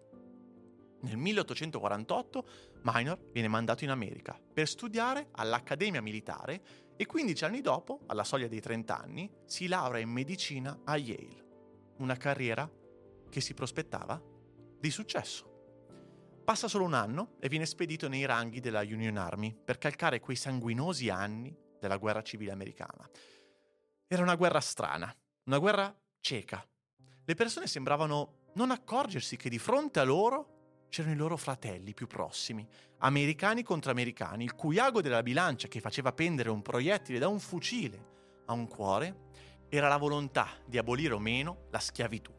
[1.00, 2.44] Nel 1848
[2.82, 6.60] Minor viene mandato in America per studiare all'Accademia Militare
[6.94, 11.46] e 15 anni dopo, alla soglia dei 30 anni, si laurea in medicina a Yale.
[12.00, 12.70] Una carriera
[13.30, 14.22] che si prospettava
[14.78, 15.49] di successo.
[16.50, 20.34] Passa solo un anno e viene spedito nei ranghi della Union Army per calcare quei
[20.34, 23.08] sanguinosi anni della guerra civile americana.
[24.08, 26.68] Era una guerra strana, una guerra cieca.
[27.24, 32.08] Le persone sembravano non accorgersi che di fronte a loro c'erano i loro fratelli più
[32.08, 32.66] prossimi,
[32.98, 37.38] americani contro americani, il cui ago della bilancia che faceva pendere un proiettile da un
[37.38, 39.28] fucile a un cuore
[39.68, 42.34] era la volontà di abolire o meno la schiavitù.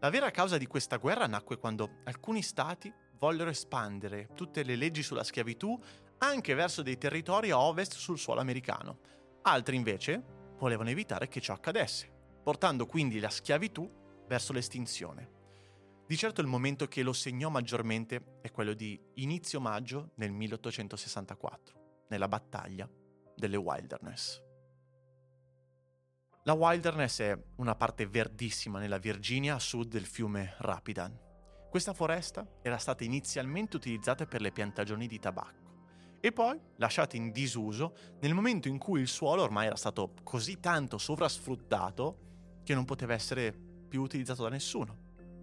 [0.00, 2.92] La vera causa di questa guerra nacque quando alcuni stati
[3.22, 5.80] vollero espandere tutte le leggi sulla schiavitù
[6.18, 8.98] anche verso dei territori a ovest sul suolo americano.
[9.42, 12.10] Altri invece volevano evitare che ciò accadesse,
[12.42, 13.88] portando quindi la schiavitù
[14.26, 15.40] verso l'estinzione.
[16.04, 22.06] Di certo il momento che lo segnò maggiormente è quello di inizio maggio nel 1864,
[22.08, 22.90] nella battaglia
[23.36, 24.42] delle Wilderness.
[26.42, 31.30] La Wilderness è una parte verdissima nella Virginia a sud del fiume Rapidan,
[31.72, 37.32] questa foresta era stata inizialmente utilizzata per le piantagioni di tabacco e poi lasciata in
[37.32, 42.84] disuso nel momento in cui il suolo ormai era stato così tanto sovrasfruttato che non
[42.84, 43.58] poteva essere
[43.88, 44.98] più utilizzato da nessuno,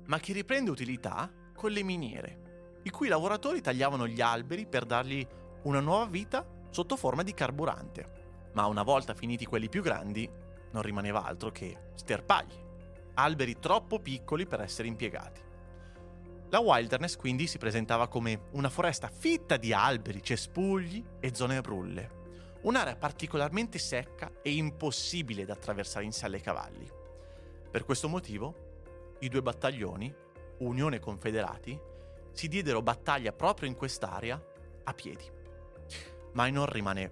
[0.05, 5.27] ma che riprende utilità con le miniere, i cui lavoratori tagliavano gli alberi per dargli
[5.63, 8.51] una nuova vita sotto forma di carburante.
[8.53, 10.29] Ma una volta finiti quelli più grandi,
[10.73, 12.53] non rimaneva altro che sterpagli,
[13.15, 15.47] alberi troppo piccoli per essere impiegati.
[16.51, 22.17] La wilderness quindi si presentava come una foresta fitta di alberi, cespugli e zone brulle.
[22.61, 26.89] Un'area particolarmente secca e impossibile da attraversare in sale ai cavalli.
[27.69, 30.13] Per questo motivo, i due battaglioni,
[30.59, 31.79] Unione e Confederati,
[32.31, 34.43] si diedero battaglia proprio in quest'area
[34.83, 35.23] a piedi.
[36.33, 37.11] Minor rimane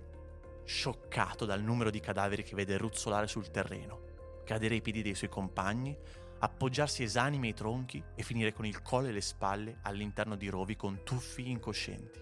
[0.66, 5.30] scioccato dal numero di cadaveri che vede ruzzolare sul terreno, cadere ai piedi dei suoi
[5.30, 5.96] compagni,
[6.40, 10.76] appoggiarsi esanimi ai tronchi e finire con il collo e le spalle all'interno di rovi
[10.76, 12.20] con tuffi incoscienti.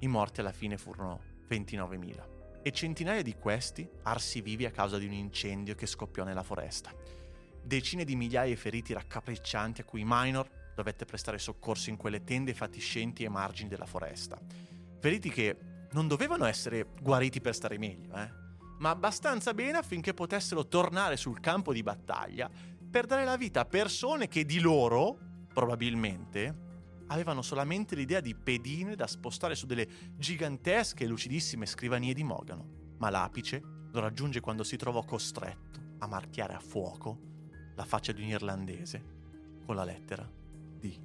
[0.00, 5.06] I morti alla fine furono 29.000 e centinaia di questi arsi vivi a causa di
[5.06, 6.92] un incendio che scoppiò nella foresta.
[7.62, 12.54] Decine di migliaia di feriti raccapriccianti a cui Minor dovette prestare soccorso in quelle tende
[12.54, 14.38] fatiscenti ai margini della foresta.
[14.98, 15.56] Feriti che
[15.92, 18.43] non dovevano essere guariti per stare meglio, eh?
[18.84, 22.50] Ma abbastanza bene affinché potessero tornare sul campo di battaglia
[22.90, 25.18] per dare la vita a persone che di loro,
[25.54, 32.24] probabilmente, avevano solamente l'idea di pedine da spostare su delle gigantesche e lucidissime scrivanie di
[32.24, 32.92] Mogano.
[32.98, 37.18] Ma l'apice lo raggiunge quando si trovò costretto a marchiare a fuoco
[37.76, 39.02] la faccia di un irlandese
[39.64, 40.30] con la lettera
[40.78, 41.00] D.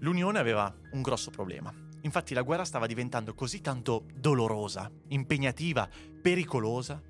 [0.00, 1.72] L'Unione aveva un grosso problema
[2.06, 5.88] Infatti la guerra stava diventando così tanto dolorosa, impegnativa,
[6.26, 7.00] pericolosa,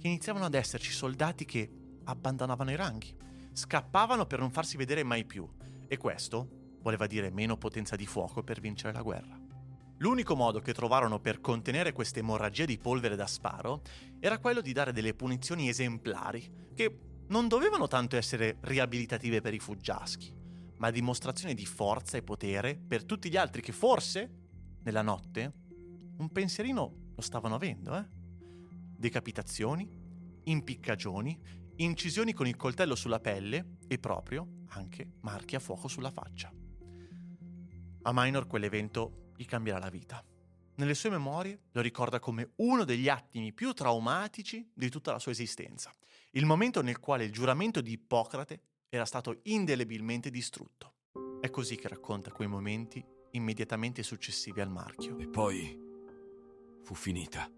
[0.00, 1.70] che iniziavano ad esserci soldati che
[2.06, 3.14] abbandonavano i ranghi,
[3.52, 5.48] scappavano per non farsi vedere mai più,
[5.86, 9.40] e questo voleva dire meno potenza di fuoco per vincere la guerra.
[9.98, 13.82] L'unico modo che trovarono per contenere questa emorragia di polvere da sparo
[14.18, 19.60] era quello di dare delle punizioni esemplari, che non dovevano tanto essere riabilitative per i
[19.60, 20.34] fuggiaschi,
[20.78, 24.28] ma dimostrazione di forza e potere per tutti gli altri che forse
[24.82, 25.52] nella notte,
[26.16, 28.13] un pensierino lo stavano avendo, eh?
[28.96, 29.88] Decapitazioni,
[30.44, 31.38] impiccagioni,
[31.76, 36.52] incisioni con il coltello sulla pelle e proprio anche marchi a fuoco sulla faccia.
[38.02, 40.24] A Minor quell'evento gli cambierà la vita.
[40.76, 45.32] nelle sue memorie lo ricorda come uno degli attimi più traumatici di tutta la sua
[45.32, 45.92] esistenza,
[46.32, 50.94] il momento nel quale il giuramento di Ippocrate era stato indelebilmente distrutto.
[51.40, 55.18] È così che racconta quei momenti immediatamente successivi al marchio.
[55.18, 55.78] E poi
[56.82, 57.48] fu finita.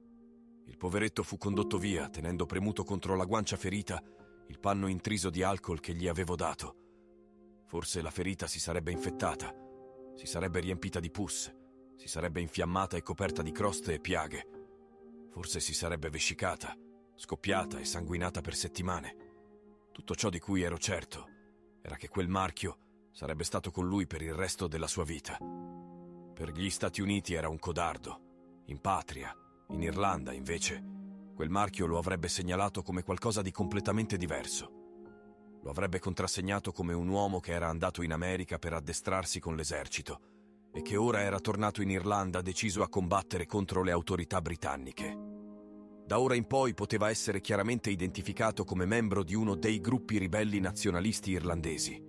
[0.66, 4.02] Il poveretto fu condotto via, tenendo premuto contro la guancia ferita
[4.48, 6.76] il panno intriso di alcol che gli avevo dato.
[7.66, 9.52] Forse la ferita si sarebbe infettata,
[10.14, 11.52] si sarebbe riempita di pus,
[11.96, 14.48] si sarebbe infiammata e coperta di croste e piaghe.
[15.30, 16.76] Forse si sarebbe vescicata,
[17.14, 19.16] scoppiata e sanguinata per settimane.
[19.92, 21.34] Tutto ciò di cui ero certo
[21.82, 22.78] era che quel marchio
[23.12, 25.38] sarebbe stato con lui per il resto della sua vita.
[25.38, 28.62] Per gli Stati Uniti era un codardo.
[28.66, 29.34] In patria,
[29.68, 30.82] in Irlanda, invece,
[31.34, 34.70] quel marchio lo avrebbe segnalato come qualcosa di completamente diverso.
[35.62, 40.20] Lo avrebbe contrassegnato come un uomo che era andato in America per addestrarsi con l'esercito
[40.72, 45.24] e che ora era tornato in Irlanda deciso a combattere contro le autorità britanniche.
[46.06, 50.60] Da ora in poi poteva essere chiaramente identificato come membro di uno dei gruppi ribelli
[50.60, 52.00] nazionalisti irlandesi.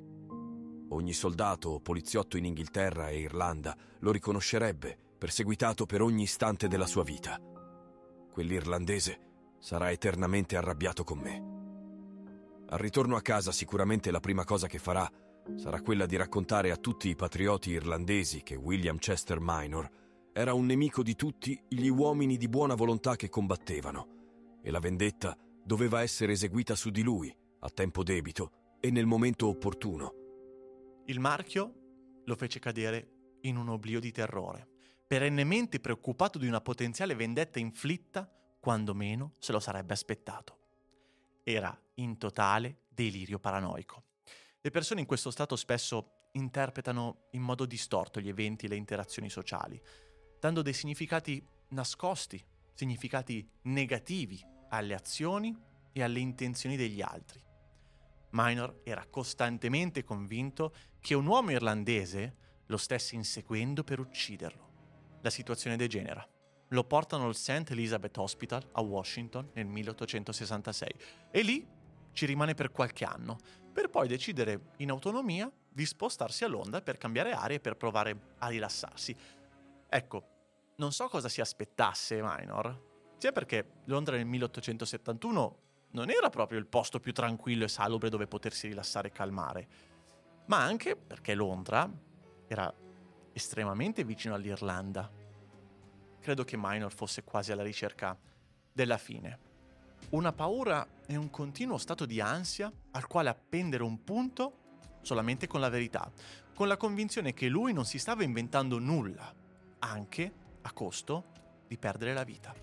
[0.89, 6.86] Ogni soldato o poliziotto in Inghilterra e Irlanda lo riconoscerebbe, perseguitato per ogni istante della
[6.86, 7.41] sua vita.
[8.32, 9.19] Quell'irlandese
[9.60, 11.56] sarà eternamente arrabbiato con me.
[12.69, 15.10] Al ritorno a casa sicuramente la prima cosa che farà
[15.56, 19.89] sarà quella di raccontare a tutti i patrioti irlandesi che William Chester Minor
[20.34, 25.36] era un nemico di tutti gli uomini di buona volontà che combattevano e la vendetta
[25.63, 30.13] doveva essere eseguita su di lui, a tempo debito e nel momento opportuno.
[31.06, 34.67] Il marchio lo fece cadere in un oblio di terrore,
[35.08, 40.58] perennemente preoccupato di una potenziale vendetta inflitta quando meno se lo sarebbe aspettato.
[41.43, 44.04] Era in totale delirio paranoico.
[44.60, 49.30] Le persone in questo stato spesso interpretano in modo distorto gli eventi e le interazioni
[49.30, 49.82] sociali,
[50.39, 52.43] dando dei significati nascosti,
[52.74, 55.58] significati negativi alle azioni
[55.93, 57.41] e alle intenzioni degli altri.
[58.32, 64.66] Minor era costantemente convinto che un uomo irlandese lo stesse inseguendo per ucciderlo.
[65.21, 66.27] La situazione degenera.
[66.69, 67.69] Lo portano al St.
[67.69, 70.89] Elizabeth Hospital a Washington nel 1866
[71.32, 71.65] e lì
[72.12, 73.38] ci rimane per qualche anno,
[73.71, 78.34] per poi decidere in autonomia di spostarsi a Londra per cambiare aria e per provare
[78.39, 79.15] a rilassarsi.
[79.88, 80.27] Ecco,
[80.77, 82.86] non so cosa si aspettasse Minor,
[83.17, 85.60] sia perché Londra nel 1871
[85.91, 89.67] non era proprio il posto più tranquillo e salubre dove potersi rilassare e calmare,
[90.47, 91.89] ma anche perché Londra
[92.47, 92.73] era
[93.38, 95.10] estremamente vicino all'Irlanda.
[96.19, 98.17] Credo che Minor fosse quasi alla ricerca
[98.73, 99.45] della fine.
[100.10, 104.65] Una paura e un continuo stato di ansia al quale appendere un punto
[105.02, 106.12] solamente con la verità,
[106.54, 109.34] con la convinzione che lui non si stava inventando nulla,
[109.80, 111.26] anche a costo
[111.67, 112.54] di perdere la vita.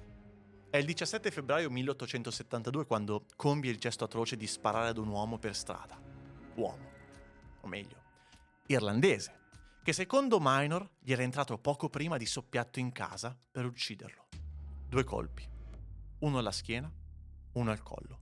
[0.69, 5.39] È il 17 febbraio 1872 quando compie il gesto atroce di sparare ad un uomo
[5.39, 5.97] per strada.
[6.57, 6.91] Uomo,
[7.61, 7.97] o meglio,
[8.67, 9.44] irlandese,
[9.85, 14.29] che secondo Minor gli era entrato poco prima di soppiatto in casa per ucciderlo.
[14.89, 15.47] Due colpi,
[16.21, 16.91] uno alla schiena,
[17.53, 18.21] uno al collo.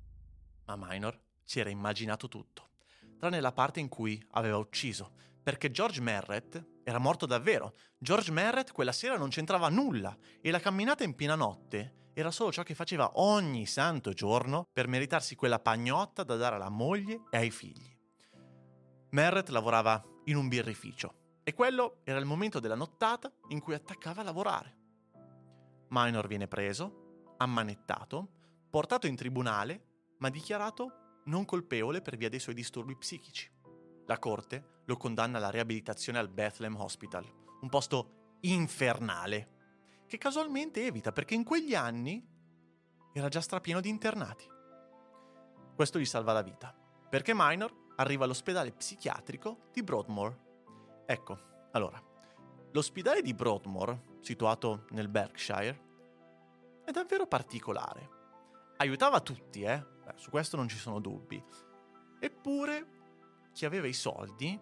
[0.65, 2.71] Ma Minor si era immaginato tutto,
[3.17, 7.75] tranne la parte in cui aveva ucciso, perché George Merritt era morto davvero.
[7.97, 12.51] George Merritt quella sera non c'entrava nulla e la camminata in piena notte era solo
[12.51, 17.37] ciò che faceva ogni santo giorno per meritarsi quella pagnotta da dare alla moglie e
[17.37, 17.97] ai figli.
[19.11, 24.21] Merritt lavorava in un birrificio e quello era il momento della nottata in cui attaccava
[24.21, 24.77] a lavorare.
[25.89, 28.29] Minor viene preso, ammanettato,
[28.71, 33.51] portato in tribunale, ma dichiarato non colpevole per via dei suoi disturbi psichici.
[34.07, 37.25] La corte lo condanna alla riabilitazione al Bethlehem Hospital,
[37.61, 42.27] un posto infernale, che casualmente evita perché in quegli anni
[43.13, 44.47] era già strapieno di internati.
[45.75, 46.75] Questo gli salva la vita,
[47.09, 50.51] perché Minor arriva all'ospedale psichiatrico di Broadmoor.
[51.07, 51.39] Ecco,
[51.73, 52.03] allora,
[52.73, 55.91] l'ospedale di Broadmoor, situato nel Berkshire,
[56.85, 58.09] è davvero particolare.
[58.79, 59.85] Aiutava tutti, eh?
[60.05, 61.43] Beh, su questo non ci sono dubbi.
[62.19, 62.87] Eppure,
[63.53, 64.59] chi aveva i soldi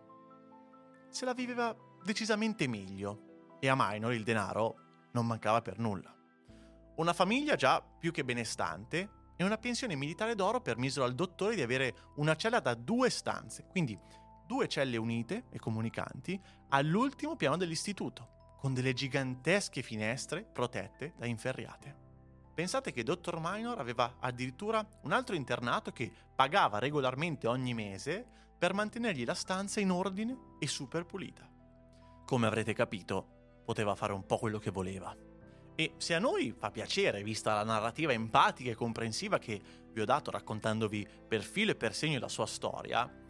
[1.09, 6.15] se la viveva decisamente meglio e a Minor il denaro non mancava per nulla.
[6.97, 11.63] Una famiglia già più che benestante e una pensione militare d'oro permisero al dottore di
[11.63, 13.99] avere una cella da due stanze, quindi
[14.51, 16.41] due celle unite e comunicanti
[16.71, 21.95] all'ultimo piano dell'istituto, con delle gigantesche finestre protette da inferriate.
[22.53, 23.39] Pensate che Dr.
[23.41, 28.27] Minor aveva addirittura un altro internato che pagava regolarmente ogni mese
[28.59, 31.49] per mantenergli la stanza in ordine e super pulita.
[32.27, 35.17] Come avrete capito, poteva fare un po' quello che voleva.
[35.77, 40.05] E se a noi fa piacere, vista la narrativa empatica e comprensiva che vi ho
[40.05, 43.29] dato raccontandovi per filo e per segno la sua storia,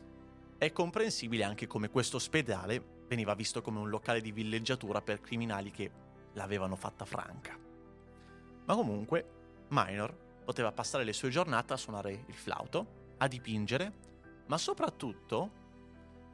[0.61, 5.71] è comprensibile anche come questo ospedale veniva visto come un locale di villeggiatura per criminali
[5.71, 5.91] che
[6.35, 7.59] l'avevano fatta franca.
[8.67, 13.93] Ma comunque, Minor poteva passare le sue giornate a suonare il flauto, a dipingere,
[14.49, 15.51] ma soprattutto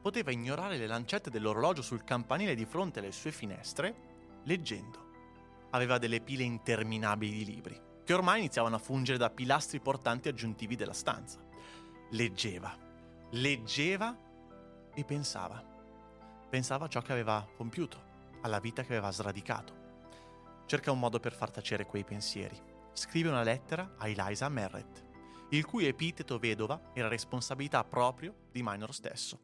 [0.01, 3.95] poteva ignorare le lancette dell'orologio sul campanile di fronte alle sue finestre,
[4.43, 5.05] leggendo.
[5.69, 10.75] Aveva delle pile interminabili di libri, che ormai iniziavano a fungere da pilastri portanti aggiuntivi
[10.75, 11.39] della stanza.
[12.09, 12.86] Leggeva,
[13.31, 14.17] leggeva
[14.93, 15.61] e pensava.
[16.49, 19.85] Pensava a ciò che aveva compiuto, alla vita che aveva sradicato.
[20.65, 22.57] Cerca un modo per far tacere quei pensieri.
[22.93, 25.03] Scrive una lettera a Eliza Merritt,
[25.49, 29.39] il cui epiteto vedova era responsabilità proprio di Minor stesso.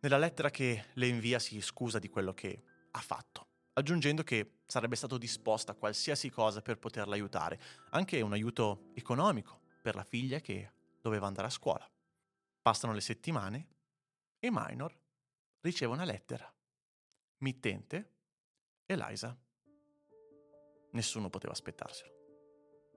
[0.00, 4.96] Nella lettera che le invia si scusa di quello che ha fatto, aggiungendo che sarebbe
[4.96, 7.60] stato disposto a qualsiasi cosa per poterla aiutare,
[7.90, 11.91] anche un aiuto economico per la figlia che doveva andare a scuola.
[12.62, 13.68] Passano le settimane
[14.38, 14.96] e Minor
[15.62, 16.48] riceve una lettera.
[17.38, 18.12] Mittente,
[18.86, 19.36] Eliza.
[20.92, 22.12] Nessuno poteva aspettarselo.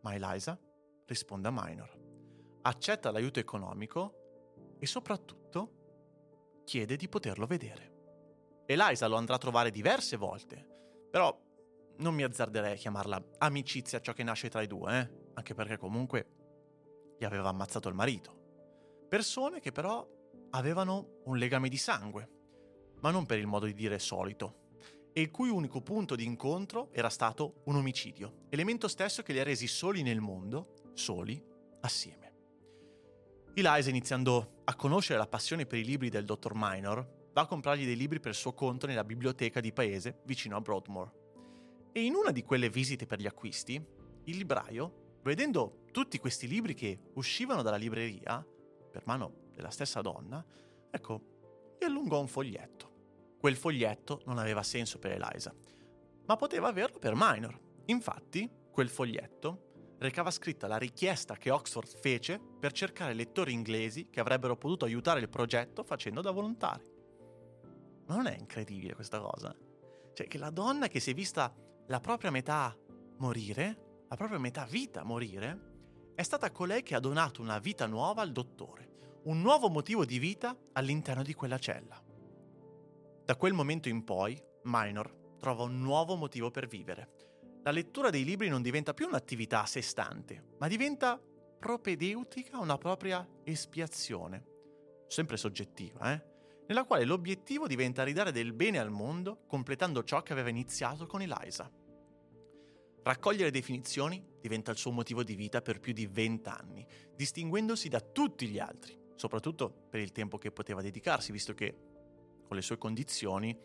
[0.03, 0.59] Ma Eliza
[1.07, 2.59] risponde a Minor.
[2.61, 8.63] Accetta l'aiuto economico e soprattutto chiede di poterlo vedere.
[8.67, 11.35] Eliza lo andrà a trovare diverse volte, però
[11.97, 15.31] non mi azzarderei a chiamarla amicizia ciò che nasce tra i due, eh?
[15.33, 18.44] anche perché comunque gli aveva ammazzato il marito.
[19.15, 20.05] Persone che però
[20.49, 22.29] avevano un legame di sangue,
[22.99, 24.73] ma non per il modo di dire solito,
[25.13, 29.39] e il cui unico punto di incontro era stato un omicidio, elemento stesso che li
[29.39, 31.41] ha resi soli nel mondo, soli,
[31.79, 32.33] assieme.
[33.53, 37.85] Eliza, iniziando a conoscere la passione per i libri del dottor Minor, va a comprargli
[37.85, 41.13] dei libri per suo conto nella biblioteca di paese vicino a Broadmoor.
[41.93, 43.81] E in una di quelle visite per gli acquisti,
[44.25, 48.45] il libraio, vedendo tutti questi libri che uscivano dalla libreria,
[48.95, 50.43] per mano della stessa donna,
[50.89, 52.93] ecco, gli allungò un foglietto.
[53.37, 55.53] Quel foglietto non aveva senso per Eliza,
[56.25, 57.59] ma poteva averlo per Minor.
[57.87, 64.21] Infatti, quel foglietto recava scritta la richiesta che Oxford fece per cercare lettori inglesi che
[64.21, 66.89] avrebbero potuto aiutare il progetto facendo da volontari.
[68.05, 69.53] Ma non è incredibile questa cosa?
[70.13, 71.53] Cioè che la donna che si è vista
[71.87, 72.73] la propria metà
[73.17, 75.74] morire, la propria metà vita morire,
[76.15, 80.17] è stata colei che ha donato una vita nuova al dottore, un nuovo motivo di
[80.17, 82.01] vita all'interno di quella cella.
[83.25, 87.09] Da quel momento in poi, Minor trova un nuovo motivo per vivere.
[87.63, 91.21] La lettura dei libri non diventa più un'attività a sé stante, ma diventa
[91.59, 94.45] propedeutica a una propria espiazione,
[95.07, 96.33] sempre soggettiva, eh?
[96.67, 101.21] nella quale l'obiettivo diventa ridare del bene al mondo, completando ciò che aveva iniziato con
[101.21, 101.69] Eliza.
[103.05, 106.83] Raccogliere definizioni diventa il suo motivo di vita per più di vent'anni,
[107.15, 111.77] distinguendosi da tutti gli altri, soprattutto per il tempo che poteva dedicarsi, visto che
[112.43, 113.55] con le sue condizioni,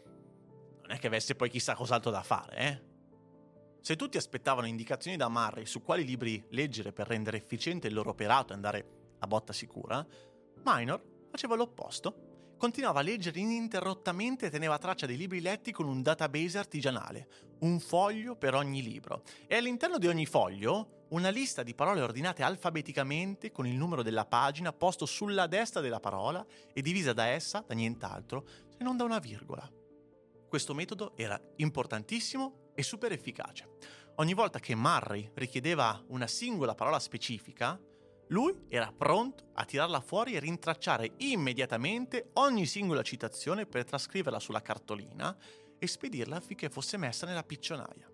[0.83, 2.89] non è che avesse poi chissà cos'altro da fare, eh?
[3.81, 8.11] Se tutti aspettavano indicazioni da Murray su quali libri leggere per rendere efficiente il loro
[8.11, 8.87] operato e andare
[9.21, 10.07] a botta sicura,
[10.65, 12.30] Minor faceva l'opposto.
[12.61, 17.27] Continuava a leggere ininterrottamente e teneva traccia dei libri letti con un database artigianale,
[17.61, 22.43] un foglio per ogni libro, e all'interno di ogni foglio una lista di parole ordinate
[22.43, 26.45] alfabeticamente con il numero della pagina posto sulla destra della parola
[26.75, 29.67] e divisa da essa da nient'altro se non da una virgola.
[30.47, 33.71] Questo metodo era importantissimo e super efficace.
[34.17, 37.81] Ogni volta che Murray richiedeva una singola parola specifica,
[38.31, 44.63] lui era pronto a tirarla fuori e rintracciare immediatamente ogni singola citazione per trascriverla sulla
[44.63, 45.37] cartolina
[45.79, 48.09] e spedirla affinché fosse messa nella piccionaia.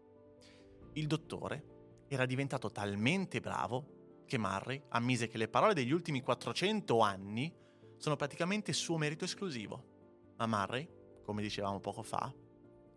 [0.95, 7.01] Il dottore era diventato talmente bravo che Murray ammise che le parole degli ultimi 400
[7.01, 7.55] anni
[7.99, 10.35] sono praticamente suo merito esclusivo.
[10.37, 10.89] Ma Murray
[11.27, 12.33] come dicevamo poco fa,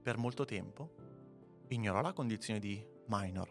[0.04, 0.94] per molto tempo
[1.70, 3.50] ignorò la condizione di minor.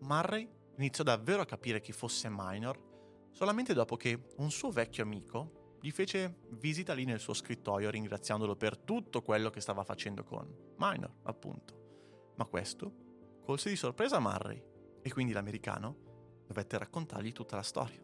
[0.00, 2.89] Murray iniziò davvero a capire chi fosse minor
[3.32, 8.54] solamente dopo che un suo vecchio amico gli fece visita lì nel suo scrittoio ringraziandolo
[8.54, 12.32] per tutto quello che stava facendo con minor, appunto.
[12.36, 13.08] Ma questo
[13.42, 14.62] colse di sorpresa Murray
[15.02, 18.00] e quindi l'americano dovette raccontargli tutta la storia.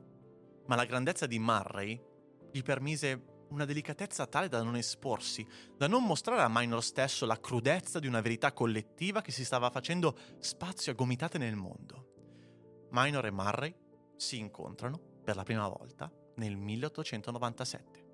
[0.67, 2.03] Ma la grandezza di Murray
[2.51, 5.47] gli permise una delicatezza tale da non esporsi,
[5.77, 9.71] da non mostrare a Minor stesso la crudezza di una verità collettiva che si stava
[9.71, 12.89] facendo spazio a gomitate nel mondo.
[12.91, 13.75] Minor e Murray
[14.17, 18.05] si incontrano per la prima volta nel 1897.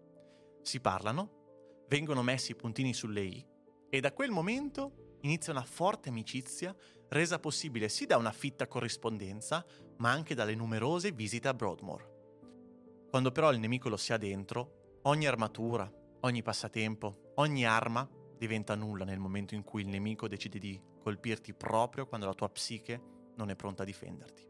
[0.63, 3.47] Si parlano, vengono messi i puntini sulle i
[3.91, 6.75] e da quel momento inizia una forte amicizia
[7.11, 9.63] resa possibile sì da una fitta corrispondenza,
[9.99, 13.11] ma anche dalle numerose visite a Broadmoor.
[13.11, 18.09] Quando però il nemico lo si ha dentro, ogni armatura, ogni passatempo, ogni arma
[18.39, 22.49] diventa nulla nel momento in cui il nemico decide di colpirti proprio quando la tua
[22.49, 22.99] psiche
[23.37, 24.49] non è pronta a difenderti,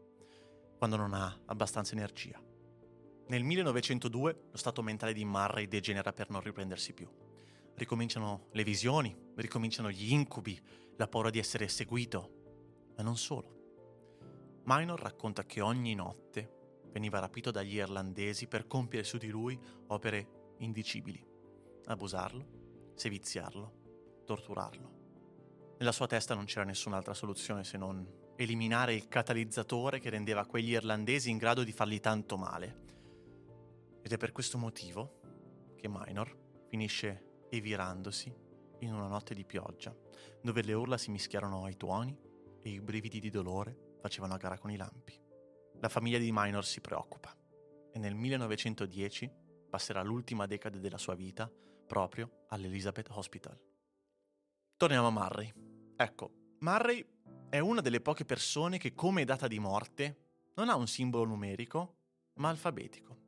[0.77, 2.41] quando non ha abbastanza energia.
[3.27, 7.09] Nel 1902 lo stato mentale di Murray degenera per non riprendersi più.
[7.75, 10.59] Ricominciano le visioni, ricominciano gli incubi,
[10.97, 13.61] la paura di essere seguito, ma non solo.
[14.65, 20.55] Minor racconta che ogni notte veniva rapito dagli irlandesi per compiere su di lui opere
[20.57, 21.25] indicibili,
[21.85, 25.01] abusarlo, seviziarlo, torturarlo.
[25.79, 30.71] Nella sua testa non c'era nessun'altra soluzione se non eliminare il catalizzatore che rendeva quegli
[30.71, 32.82] irlandesi in grado di fargli tanto male.
[34.03, 35.21] Ed è per questo motivo
[35.75, 36.37] che Minor
[36.67, 38.35] finisce evirandosi
[38.79, 39.95] in una notte di pioggia,
[40.41, 42.15] dove le urla si mischiarono ai tuoni
[42.61, 45.17] e i brividi di dolore facevano a gara con i lampi.
[45.79, 47.33] La famiglia di Minor si preoccupa
[47.91, 49.31] e nel 1910
[49.69, 51.49] passerà l'ultima decade della sua vita
[51.87, 53.59] proprio all'Elizabeth Hospital.
[54.75, 55.51] Torniamo a Murray.
[55.95, 57.05] Ecco, Murray
[57.49, 60.17] è una delle poche persone che come data di morte
[60.55, 61.95] non ha un simbolo numerico,
[62.35, 63.22] ma alfabetico.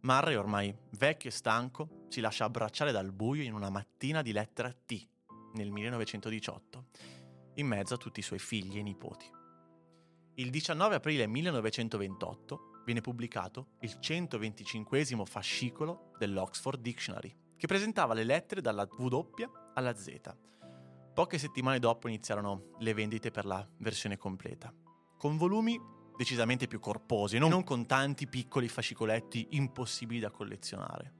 [0.00, 4.72] Murray, ormai vecchio e stanco, si lascia abbracciare dal buio in una mattina di lettera
[4.72, 5.08] T
[5.54, 6.86] nel 1918,
[7.54, 9.30] in mezzo a tutti i suoi figli e nipoti.
[10.34, 18.60] Il 19 aprile 1928 viene pubblicato il 125 fascicolo dell'Oxford Dictionary, che presentava le lettere
[18.60, 19.26] dalla W
[19.74, 20.36] alla Z.
[21.14, 24.72] Poche settimane dopo iniziarono le vendite per la versione completa,
[25.16, 25.80] con volumi
[26.16, 31.12] decisamente più corposi, non con tanti piccoli fascicoletti impossibili da collezionare.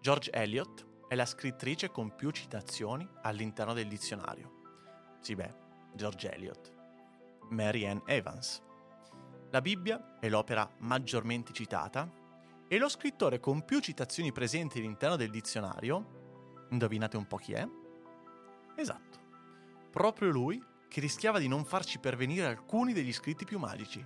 [0.00, 4.62] George Eliot è la scrittrice con più citazioni all'interno del dizionario.
[5.20, 5.54] Sì beh,
[5.94, 6.72] George Eliot.
[7.50, 8.62] Mary Ann Evans.
[9.50, 12.10] La Bibbia è l'opera maggiormente citata
[12.66, 17.66] e lo scrittore con più citazioni presenti all'interno del dizionario, indovinate un po' chi è?
[18.76, 19.18] Esatto,
[19.90, 24.04] proprio lui che rischiava di non farci pervenire alcuni degli scritti più magici,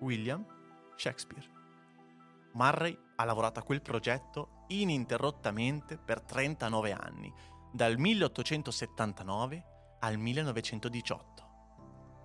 [0.00, 0.44] William
[0.96, 1.46] Shakespeare.
[2.52, 7.32] Murray ha lavorato a quel progetto ininterrottamente per 39 anni,
[7.72, 9.64] dal 1879
[10.00, 11.44] al 1918.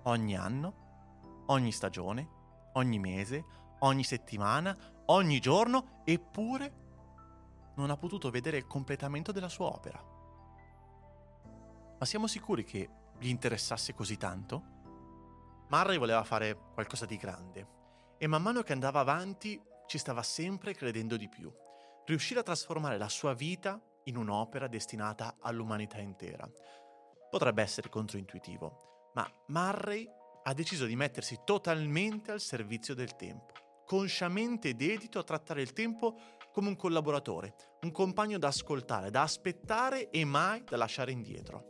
[0.03, 2.30] Ogni anno, ogni stagione,
[2.74, 3.43] ogni mese,
[3.80, 4.76] ogni settimana,
[5.07, 6.80] ogni giorno, eppure
[7.76, 10.01] non ha potuto vedere il completamento della sua opera.
[11.99, 14.70] Ma siamo sicuri che gli interessasse così tanto?
[15.72, 17.67] Murray voleva fare qualcosa di grande
[18.17, 19.57] e man mano che andava avanti
[19.88, 21.49] ci stava sempre credendo di più.
[22.05, 26.45] Riuscire a trasformare la sua vita in un'opera destinata all'umanità intera.
[27.30, 30.05] Potrebbe essere controintuitivo, ma Murray
[30.43, 33.53] ha deciso di mettersi totalmente al servizio del tempo,
[33.86, 36.17] consciamente dedito a trattare il tempo
[36.51, 41.69] come un collaboratore, un compagno da ascoltare, da aspettare e mai da lasciare indietro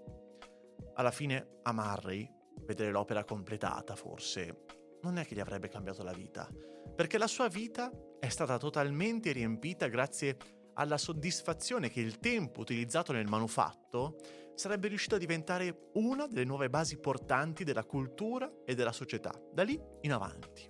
[0.96, 4.66] alla fine a Murray, vedere l'opera completata forse,
[5.02, 6.48] non è che gli avrebbe cambiato la vita,
[6.96, 10.38] perché la sua vita è stata totalmente riempita grazie
[10.76, 14.20] alla soddisfazione che il tempo utilizzato nel manufatto
[14.56, 19.64] sarebbe riuscito a diventare una delle nuove basi portanti della cultura e della società, da
[19.64, 20.70] lì in avanti.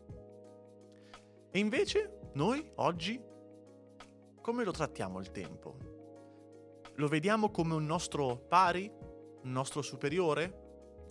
[1.51, 3.21] E invece noi oggi
[4.41, 5.77] come lo trattiamo il tempo?
[6.95, 8.91] Lo vediamo come un nostro pari
[9.43, 10.60] nostro superiore,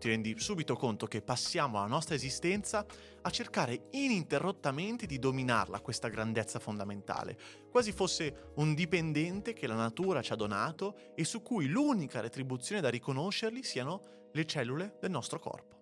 [0.00, 2.84] ti rendi subito conto che passiamo la nostra esistenza
[3.22, 7.38] a cercare ininterrottamente di dominarla questa grandezza fondamentale,
[7.70, 12.80] quasi fosse un dipendente che la natura ci ha donato e su cui l'unica retribuzione
[12.80, 15.78] da riconoscerli siano le cellule del nostro corpo.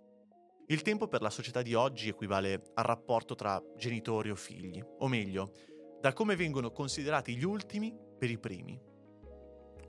[0.67, 5.07] Il tempo per la società di oggi equivale al rapporto tra genitori o figli, o
[5.07, 5.53] meglio,
[6.01, 8.79] da come vengono considerati gli ultimi per i primi.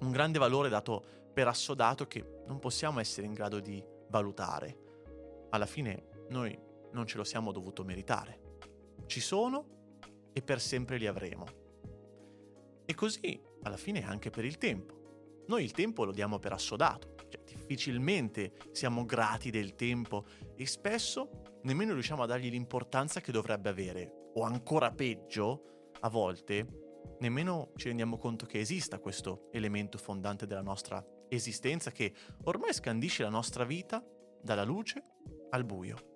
[0.01, 1.03] Un grande valore dato
[1.33, 5.47] per assodato che non possiamo essere in grado di valutare.
[5.49, 6.57] Alla fine noi
[6.91, 8.57] non ce lo siamo dovuto meritare.
[9.05, 9.77] Ci sono
[10.33, 11.45] e per sempre li avremo.
[12.85, 15.43] E così, alla fine, anche per il tempo.
[15.47, 21.57] Noi il tempo lo diamo per assodato, cioè difficilmente siamo grati del tempo e spesso
[21.63, 24.31] nemmeno riusciamo a dargli l'importanza che dovrebbe avere.
[24.35, 30.61] O ancora peggio, a volte, nemmeno ci rendiamo conto che esista questo elemento fondante della
[30.61, 32.13] nostra esistenza che
[32.43, 34.03] ormai scandisce la nostra vita
[34.41, 35.03] dalla luce
[35.51, 36.07] al buio.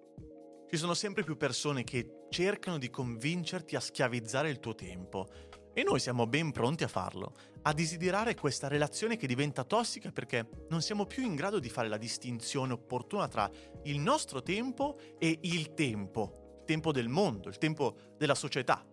[0.68, 5.28] Ci sono sempre più persone che cercano di convincerti a schiavizzare il tuo tempo.
[5.76, 7.34] E noi siamo ben pronti a farlo,
[7.64, 11.88] a desiderare questa relazione che diventa tossica perché non siamo più in grado di fare
[11.88, 13.50] la distinzione opportuna tra
[13.84, 18.86] il nostro tempo e il tempo, il tempo del mondo, il tempo della società.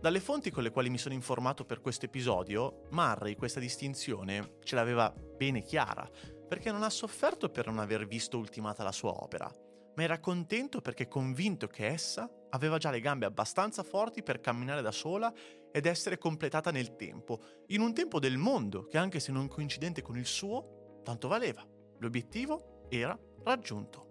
[0.00, 4.76] Dalle fonti con le quali mi sono informato per questo episodio, Murray questa distinzione ce
[4.76, 6.08] l'aveva bene chiara,
[6.46, 9.52] perché non ha sofferto per non aver visto ultimata la sua opera,
[9.96, 14.82] ma era contento perché convinto che essa aveva già le gambe abbastanza forti per camminare
[14.82, 15.34] da sola
[15.72, 20.00] ed essere completata nel tempo, in un tempo del mondo che anche se non coincidente
[20.00, 21.66] con il suo, tanto valeva.
[21.98, 24.06] L'obiettivo era raggiunto.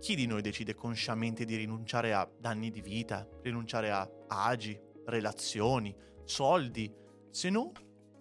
[0.00, 4.06] Chi di noi decide consciamente di rinunciare a danni di vita, rinunciare a
[4.42, 6.92] agi, relazioni, soldi,
[7.30, 7.72] se no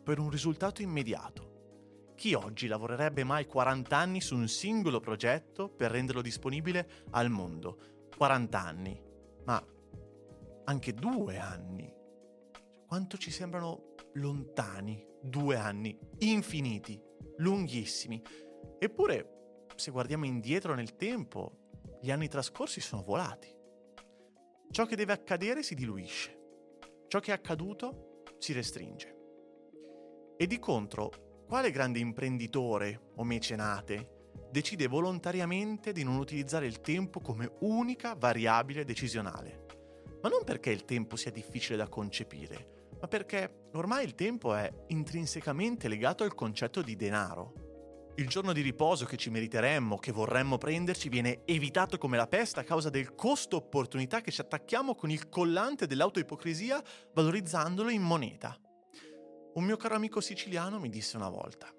[0.03, 2.11] per un risultato immediato?
[2.15, 8.07] Chi oggi lavorerebbe mai 40 anni su un singolo progetto per renderlo disponibile al mondo?
[8.15, 9.01] 40 anni,
[9.45, 9.65] ma
[10.65, 12.01] anche due anni
[12.93, 17.01] quanto ci sembrano lontani due anni, infiniti,
[17.37, 18.21] lunghissimi.
[18.77, 23.52] Eppure, se guardiamo indietro nel tempo, gli anni trascorsi sono volati.
[24.73, 26.35] Ciò che deve accadere si diluisce,
[27.07, 29.15] ciò che è accaduto si restringe.
[30.35, 37.19] E di contro, quale grande imprenditore o mecenate decide volontariamente di non utilizzare il tempo
[37.19, 39.65] come unica variabile decisionale?
[40.23, 44.67] Ma non perché il tempo sia difficile da concepire, ma perché ormai il tempo è
[44.87, 47.62] intrinsecamente legato al concetto di denaro.
[48.15, 52.59] Il giorno di riposo che ci meriteremmo, che vorremmo prenderci, viene evitato come la peste
[52.59, 56.79] a causa del costo opportunità che ci attacchiamo con il collante dell'autoipocrisia
[57.11, 58.55] valorizzandolo in moneta.
[59.55, 61.73] Un mio caro amico siciliano mi disse una volta,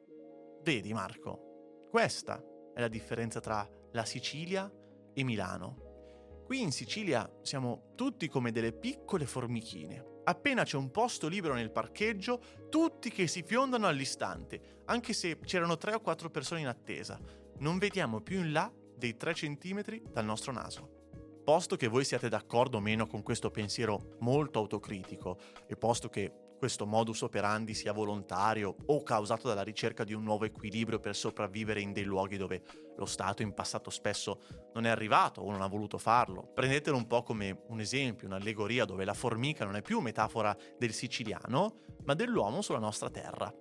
[0.63, 2.43] vedi Marco, questa
[2.75, 4.69] è la differenza tra la Sicilia
[5.15, 6.43] e Milano.
[6.45, 11.71] Qui in Sicilia siamo tutti come delle piccole formichine, Appena c'è un posto libero nel
[11.71, 17.21] parcheggio, tutti che si fiondano all'istante, anche se c'erano tre o quattro persone in attesa.
[17.59, 21.03] Non vediamo più in là dei 3 centimetri dal nostro naso.
[21.45, 26.33] Posto che voi siate d'accordo o meno con questo pensiero molto autocritico, e posto che
[26.59, 31.81] questo modus operandi sia volontario o causato dalla ricerca di un nuovo equilibrio per sopravvivere
[31.81, 32.63] in dei luoghi dove
[32.97, 34.41] lo Stato in passato spesso
[34.73, 36.51] non è arrivato o non ha voluto farlo.
[36.55, 40.93] Prendetelo un po' come un esempio, un'allegoria dove la formica non è più metafora del
[40.93, 43.53] siciliano, ma dell'uomo sulla nostra terra.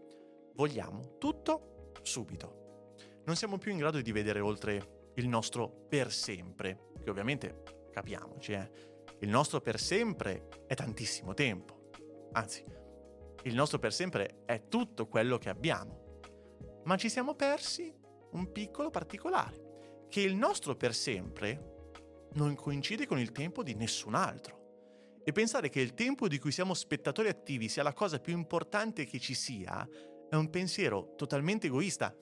[0.55, 2.91] Vogliamo tutto subito.
[3.25, 8.53] Non siamo più in grado di vedere oltre il nostro per sempre, che ovviamente capiamoci,
[8.53, 8.91] eh.
[9.19, 11.89] Il nostro per sempre è tantissimo tempo.
[12.33, 12.65] Anzi,
[13.43, 16.19] il nostro per sempre è tutto quello che abbiamo.
[16.85, 17.93] Ma ci siamo persi
[18.31, 21.71] un piccolo particolare, che il nostro per sempre
[22.33, 24.61] non coincide con il tempo di nessun altro.
[25.23, 29.05] E pensare che il tempo di cui siamo spettatori attivi sia la cosa più importante
[29.05, 29.87] che ci sia
[30.29, 32.13] è un pensiero totalmente egoista.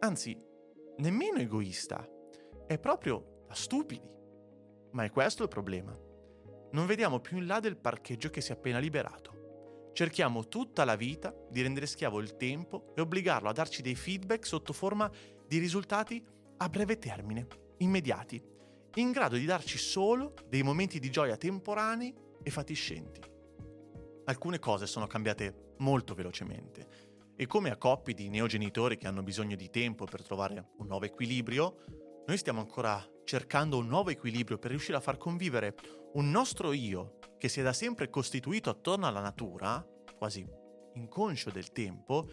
[0.00, 0.36] Anzi,
[0.98, 2.06] nemmeno egoista.
[2.66, 4.08] È proprio da stupidi.
[4.92, 5.96] Ma è questo il problema.
[6.72, 9.41] Non vediamo più in là del parcheggio che si è appena liberato.
[9.92, 14.46] Cerchiamo tutta la vita di rendere schiavo il tempo e obbligarlo a darci dei feedback
[14.46, 15.10] sotto forma
[15.46, 16.24] di risultati
[16.56, 17.46] a breve termine,
[17.78, 18.42] immediati,
[18.94, 23.20] in grado di darci solo dei momenti di gioia temporanei e fatiscenti.
[24.24, 29.56] Alcune cose sono cambiate molto velocemente e come a coppie di neogenitori che hanno bisogno
[29.56, 31.76] di tempo per trovare un nuovo equilibrio,
[32.26, 35.74] noi stiamo ancora cercando un nuovo equilibrio per riuscire a far convivere
[36.14, 39.84] un nostro io che si è da sempre costituito attorno alla natura,
[40.16, 40.46] quasi
[40.94, 42.28] inconscio del tempo,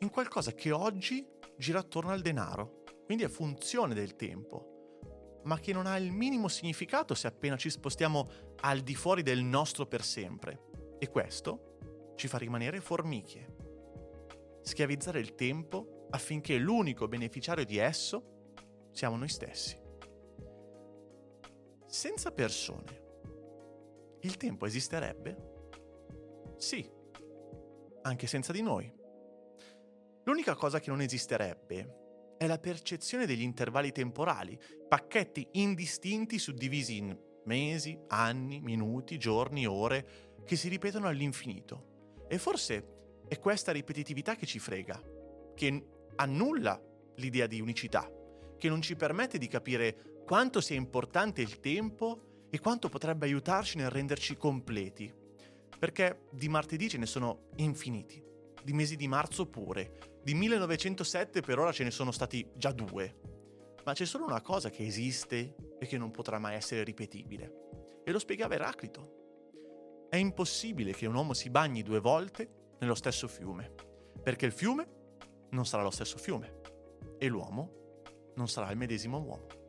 [0.00, 1.26] in qualcosa che oggi
[1.56, 6.48] gira attorno al denaro, quindi è funzione del tempo, ma che non ha il minimo
[6.48, 8.28] significato se appena ci spostiamo
[8.60, 10.68] al di fuori del nostro per sempre.
[10.98, 13.56] E questo ci fa rimanere formiche.
[14.62, 18.52] Schiavizzare il tempo affinché l'unico beneficiario di esso
[18.92, 19.79] siamo noi stessi.
[21.90, 23.08] Senza persone
[24.20, 26.54] il tempo esisterebbe?
[26.56, 26.88] Sì,
[28.02, 28.94] anche senza di noi.
[30.22, 37.18] L'unica cosa che non esisterebbe è la percezione degli intervalli temporali, pacchetti indistinti suddivisi in
[37.46, 42.22] mesi, anni, minuti, giorni, ore, che si ripetono all'infinito.
[42.28, 45.02] E forse è questa ripetitività che ci frega,
[45.56, 46.80] che annulla
[47.16, 48.08] l'idea di unicità,
[48.56, 53.76] che non ci permette di capire quanto sia importante il tempo e quanto potrebbe aiutarci
[53.76, 55.12] nel renderci completi.
[55.78, 58.22] Perché di martedì ce ne sono infiniti,
[58.62, 63.20] di mesi di marzo pure, di 1907 per ora ce ne sono stati già due.
[63.84, 68.02] Ma c'è solo una cosa che esiste e che non potrà mai essere ripetibile.
[68.04, 69.18] E lo spiegava Eraclito.
[70.10, 73.72] È impossibile che un uomo si bagni due volte nello stesso fiume,
[74.22, 74.98] perché il fiume
[75.50, 76.60] non sarà lo stesso fiume
[77.18, 79.59] e l'uomo non sarà il medesimo uomo.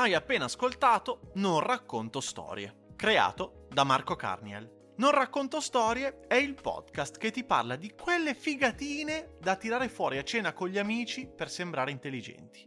[0.00, 4.94] Hai appena ascoltato Non racconto storie, creato da Marco Carniel.
[4.96, 10.16] Non racconto storie è il podcast che ti parla di quelle figatine da tirare fuori
[10.16, 12.66] a cena con gli amici per sembrare intelligenti.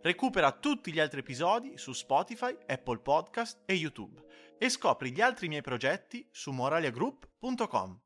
[0.00, 4.24] Recupera tutti gli altri episodi su Spotify, Apple Podcast e YouTube
[4.56, 8.00] e scopri gli altri miei progetti su moraliagroup.com.